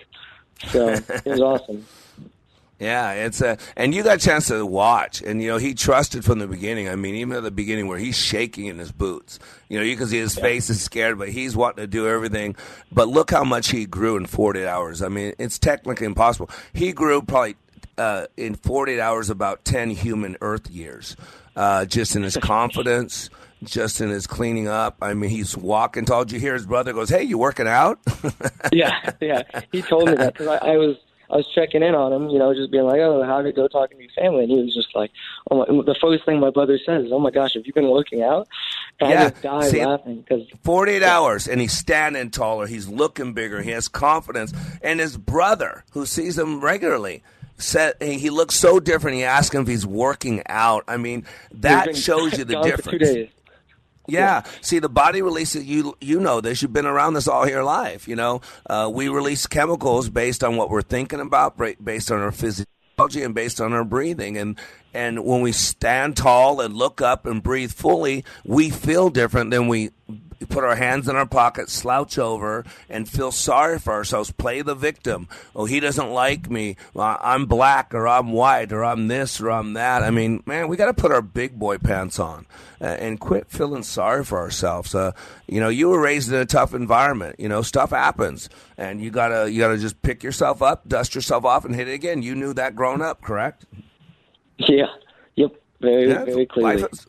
[0.69, 1.87] So it was awesome.
[2.83, 6.25] Yeah, it's a, and you got a chance to watch, and you know he trusted
[6.25, 6.89] from the beginning.
[6.89, 9.97] I mean, even at the beginning where he's shaking in his boots, you know, you
[9.97, 12.57] can see his face is scared, but he's wanting to do everything.
[12.91, 15.01] But look how much he grew in 48 hours.
[15.01, 16.51] I mean, it's technically impossible.
[16.73, 17.55] He grew probably
[17.99, 21.15] uh, in 48 hours about 10 human Earth years,
[21.55, 23.31] uh, just in his confidence.
[23.63, 26.25] Just in his cleaning up, I mean, he's walking tall.
[26.25, 28.01] Did you hear his brother goes, "Hey, you working out?"
[28.73, 29.45] yeah, yeah.
[29.71, 30.97] He told me that because I, I was
[31.33, 33.57] I was checking in on him, you know, just being like, oh, how did it
[33.57, 34.45] go talking to your family?
[34.45, 35.11] And he was just like,
[35.51, 35.65] oh my.
[35.83, 38.47] The first thing my brother says is, oh my gosh, have you been working out?
[39.01, 42.89] And Yeah, I just died see, laughing because 48 hours and he's standing taller he's
[42.89, 44.53] looking bigger he has confidence
[44.83, 47.23] and his brother who sees him regularly
[47.57, 51.97] said he looks so different he asked him if he's working out i mean that
[51.97, 53.31] shows you the difference.
[54.07, 54.43] Yeah.
[54.61, 55.97] See, the body releases you.
[56.01, 56.63] You know this.
[56.63, 58.09] You've been around this all your life.
[58.09, 62.33] You know, uh, we release chemicals based on what we're thinking about, based on our
[62.33, 64.37] physiology, and based on our breathing.
[64.37, 64.59] And
[64.95, 69.69] and when we stand tall and look up and breathe fully, we feel different than
[69.69, 69.91] we
[70.47, 74.31] put our hands in our pockets, slouch over, and feel sorry for ourselves.
[74.33, 75.29] Play the victim.
[75.55, 76.77] Oh, he doesn't like me.
[76.97, 80.03] I'm black, or I'm white, or I'm this, or I'm that.
[80.03, 82.47] I mean, man, we got to put our big boy pants on
[82.81, 84.95] uh, and quit feeling sorry for ourselves.
[84.95, 85.13] Uh,
[85.47, 87.37] you know, you were raised in a tough environment.
[87.39, 91.45] You know, stuff happens, and you gotta you gotta just pick yourself up, dust yourself
[91.45, 92.23] off, and hit it again.
[92.23, 93.65] You knew that growing up, correct?
[94.59, 94.87] yeah,
[95.35, 96.83] yep, very Yeah, very clearly.
[96.83, 97.07] life is-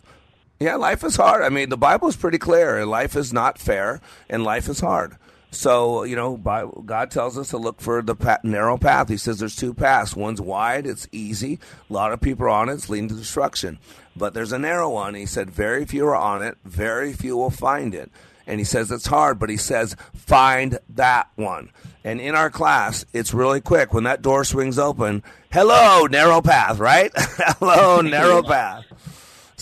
[0.59, 1.43] yeah, life is hard.
[1.43, 2.85] I mean, the Bible is pretty clear.
[2.85, 5.17] Life is not fair, and life is hard.
[5.53, 9.09] So, you know, God tells us to look for the narrow path.
[9.09, 10.15] He says there's two paths.
[10.15, 11.59] One's wide, it's easy.
[11.89, 13.77] A lot of people are on it, it's leading to destruction.
[14.15, 15.13] But there's a narrow one.
[15.13, 18.11] He said, very few are on it, very few will find it.
[18.45, 21.69] And he says it's hard, but he says, find that one.
[22.03, 23.93] And in our class, it's really quick.
[23.93, 27.11] When that door swings open, hello, narrow path, right?
[27.15, 28.85] hello, narrow path.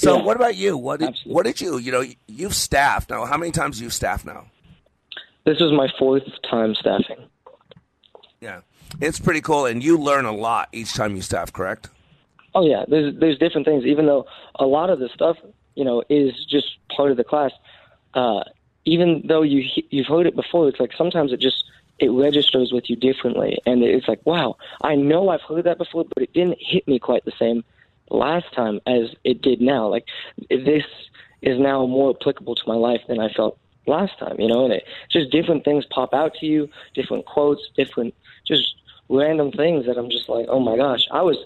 [0.01, 0.23] So, Yeah.
[0.23, 0.77] what about you?
[0.77, 1.77] What did, what did you?
[1.77, 3.25] You know, you've staffed now.
[3.25, 4.47] How many times do you staff now?
[5.43, 7.17] This is my fourth time staffing.
[8.39, 8.61] Yeah,
[8.99, 11.53] it's pretty cool, and you learn a lot each time you staff.
[11.53, 11.87] Correct?
[12.55, 13.85] Oh yeah, there's there's different things.
[13.85, 14.25] Even though
[14.55, 15.37] a lot of the stuff,
[15.75, 17.51] you know, is just part of the class.
[18.15, 18.43] Uh,
[18.85, 21.63] even though you you've heard it before, it's like sometimes it just
[21.99, 26.05] it registers with you differently, and it's like, wow, I know I've heard that before,
[26.05, 27.63] but it didn't hit me quite the same
[28.11, 29.87] last time as it did now.
[29.87, 30.05] Like
[30.49, 30.83] this
[31.41, 33.57] is now more applicable to my life than I felt
[33.87, 34.35] last time.
[34.39, 38.13] You know, and it just different things pop out to you, different quotes, different
[38.45, 38.75] just
[39.09, 41.37] random things that I'm just like, oh my gosh, I was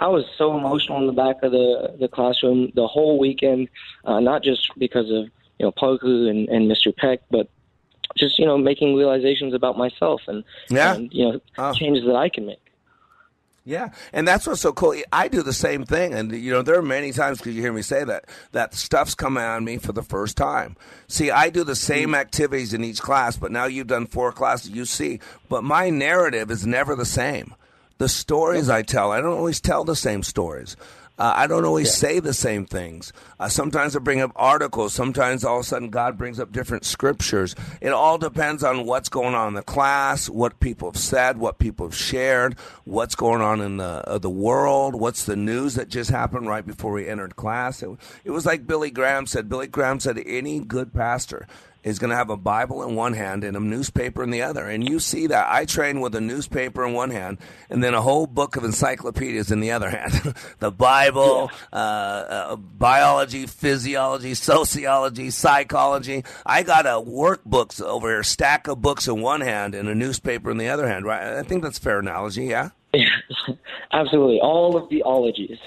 [0.00, 3.68] I was so emotional in the back of the the classroom the whole weekend,
[4.04, 5.24] uh, not just because of
[5.58, 6.94] you know Parker and, and Mr.
[6.94, 7.48] Peck, but
[8.16, 10.94] just you know making realizations about myself and Yeah.
[10.94, 11.24] and you
[11.56, 12.60] know changes that I can make.
[13.68, 14.94] Yeah, and that's what's so cool.
[15.12, 17.72] I do the same thing, and you know, there are many times because you hear
[17.74, 20.74] me say that that stuff's coming on me for the first time.
[21.06, 22.14] See, I do the same mm-hmm.
[22.14, 24.70] activities in each class, but now you've done four classes.
[24.70, 27.54] You see, but my narrative is never the same.
[27.98, 30.74] The stories I tell, I don't always tell the same stories.
[31.18, 33.12] Uh, I don't always say the same things.
[33.40, 34.94] Uh, sometimes I bring up articles.
[34.94, 37.56] Sometimes all of a sudden God brings up different scriptures.
[37.80, 41.58] It all depends on what's going on in the class, what people have said, what
[41.58, 45.88] people have shared, what's going on in the uh, the world, what's the news that
[45.88, 47.82] just happened right before we entered class.
[47.82, 47.90] It,
[48.24, 49.48] it was like Billy Graham said.
[49.48, 51.46] Billy Graham said any good pastor
[51.82, 54.68] is going to have a Bible in one hand and a newspaper in the other.
[54.68, 55.46] And you see that.
[55.48, 57.38] I train with a newspaper in one hand
[57.70, 60.34] and then a whole book of encyclopedias in the other hand.
[60.58, 66.24] the Bible, uh, uh, biology, physiology, sociology, psychology.
[66.44, 70.50] I got a workbooks over here, stack of books in one hand and a newspaper
[70.50, 71.38] in the other hand, right?
[71.38, 72.70] I think that's a fair analogy, yeah?
[72.92, 73.08] yeah?
[73.92, 75.58] Absolutely, all of the ologies.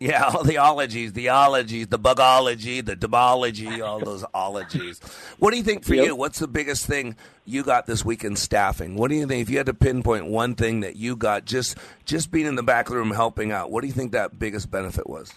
[0.00, 5.00] Yeah, all the ologies, the ologies, the bugology, the demology, all those ologies.
[5.40, 6.06] What do you think for Yep.
[6.06, 6.14] you?
[6.14, 8.94] What's the biggest thing you got this week in staffing?
[8.96, 11.76] What do you think if you had to pinpoint one thing that you got just
[12.04, 13.72] just being in the back of the room helping out?
[13.72, 15.34] What do you think that biggest benefit was?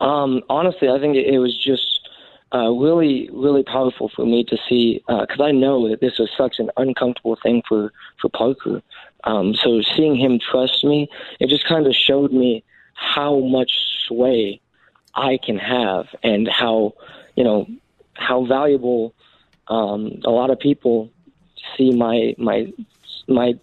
[0.00, 2.08] Um, honestly, I think it, it was just
[2.54, 6.60] uh, really, really powerful for me to see because I know that this was such
[6.60, 8.82] an uncomfortable thing for for Parker.
[9.24, 11.08] Um, so seeing him trust me,
[11.40, 12.62] it just kind of showed me
[12.98, 13.70] how much
[14.06, 14.60] sway
[15.14, 16.94] I can have and how
[17.36, 17.66] you know
[18.14, 19.14] how valuable
[19.68, 21.10] um, a lot of people
[21.76, 22.72] see my my
[23.28, 23.54] my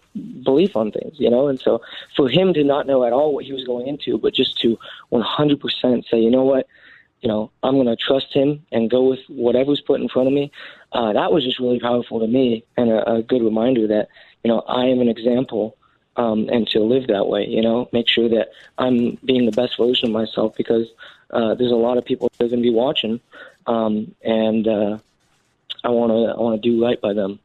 [0.44, 1.48] belief on things, you know.
[1.48, 1.82] And so
[2.16, 4.78] for him to not know at all what he was going into, but just to
[5.12, 6.68] 100% say, you know what,
[7.20, 10.34] you know, I'm going to trust him and go with whatever's put in front of
[10.34, 10.52] me.
[10.92, 14.08] Uh, that was just really powerful to me and a, a good reminder that
[14.44, 15.76] you know I am an example.
[16.16, 18.48] Um, and to live that way, you know, make sure that
[18.78, 20.86] I'm being the best version of myself because
[21.30, 23.20] uh, there's a lot of people that are going to be watching,
[23.66, 24.98] um, and uh,
[25.84, 27.38] I want to I want to do right by them.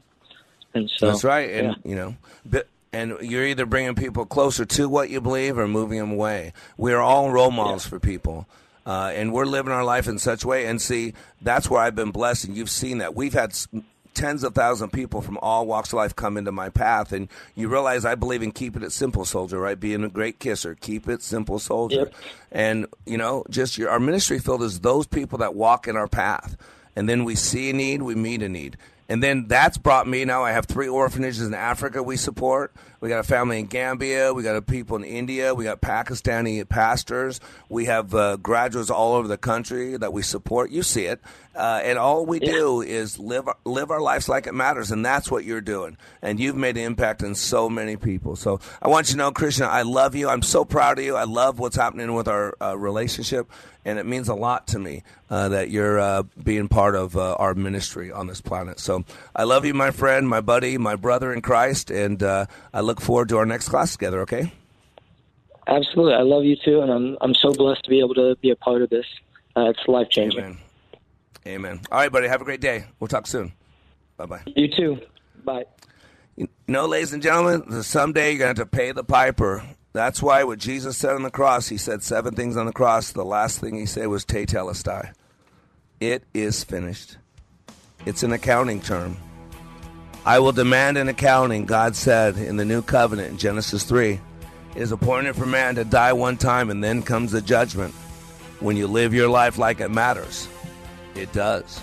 [0.73, 1.73] And so That's right, and yeah.
[1.83, 2.15] you know,
[2.45, 2.63] bi-
[2.93, 6.53] and you're either bringing people closer to what you believe or moving them away.
[6.77, 8.47] We are all role models for people.
[8.83, 10.65] Uh, and we're living our life in such a way.
[10.65, 13.15] And see, that's where I've been blessed, and you've seen that.
[13.15, 13.53] We've had
[14.13, 17.27] tens of thousands of people from all walks of life come into my path, and
[17.55, 19.59] you realize I believe in keeping it simple, soldier.
[19.59, 22.11] Right, being a great kisser, keep it simple, soldier.
[22.51, 26.07] And you know, just your our ministry field is those people that walk in our
[26.07, 26.57] path,
[26.95, 28.77] and then we see a need, we meet a need.
[29.09, 30.43] And then that's brought me now.
[30.43, 32.73] I have three orphanages in Africa we support.
[33.01, 34.31] We got a family in Gambia.
[34.33, 35.55] We got a people in India.
[35.55, 37.39] We got Pakistani pastors.
[37.67, 40.69] We have uh, graduates all over the country that we support.
[40.69, 41.19] You see it.
[41.55, 45.29] Uh, and all we do is live live our lives like it matters, and that's
[45.29, 45.97] what you're doing.
[46.21, 48.37] And you've made an impact on so many people.
[48.37, 50.29] So I want you to know, Christian, I love you.
[50.29, 51.17] I'm so proud of you.
[51.17, 53.51] I love what's happening with our uh, relationship,
[53.83, 57.33] and it means a lot to me uh, that you're uh, being part of uh,
[57.33, 58.79] our ministry on this planet.
[58.79, 58.90] So
[59.35, 63.01] I love you, my friend, my buddy, my brother in Christ, and uh, I look
[63.01, 64.21] forward to our next class together.
[64.21, 64.51] Okay.
[65.67, 68.49] Absolutely, I love you too, and I'm I'm so blessed to be able to be
[68.49, 69.05] a part of this.
[69.55, 70.39] Uh, it's life changing.
[70.39, 70.57] Amen.
[71.47, 71.81] Amen.
[71.91, 72.27] All right, buddy.
[72.27, 72.85] Have a great day.
[72.99, 73.53] We'll talk soon.
[74.17, 74.41] Bye bye.
[74.55, 74.99] You too.
[75.43, 75.65] Bye.
[76.35, 79.63] You know, ladies and gentlemen, someday you're going to have to pay the piper.
[79.93, 83.11] That's why what Jesus said on the cross, he said seven things on the cross.
[83.11, 85.13] The last thing he said was te telestai.
[85.99, 87.17] It is finished.
[88.05, 89.17] It's an accounting term.
[90.25, 94.19] I will demand an accounting, God said in the new covenant in Genesis 3.
[94.75, 97.93] It is appointed for man to die one time, and then comes the judgment.
[98.59, 100.47] When you live your life like it matters,
[101.15, 101.81] it does.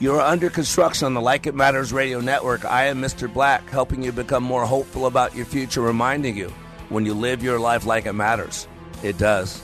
[0.00, 2.64] You're under construction on the Like It Matters radio network.
[2.64, 3.32] I am Mr.
[3.32, 6.52] Black, helping you become more hopeful about your future, reminding you
[6.88, 8.68] when you live your life like it matters,
[9.02, 9.60] it does.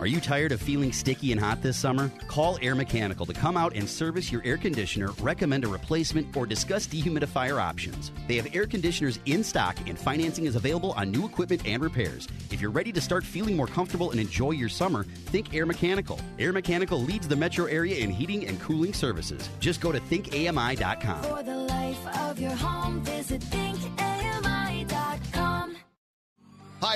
[0.00, 2.08] Are you tired of feeling sticky and hot this summer?
[2.28, 6.46] Call Air Mechanical to come out and service your air conditioner, recommend a replacement, or
[6.46, 8.12] discuss dehumidifier options.
[8.28, 12.28] They have air conditioners in stock and financing is available on new equipment and repairs.
[12.52, 16.20] If you're ready to start feeling more comfortable and enjoy your summer, think Air Mechanical.
[16.38, 19.48] Air Mechanical leads the metro area in heating and cooling services.
[19.58, 21.22] Just go to thinkami.com.
[21.24, 23.42] For the life of your home, visit.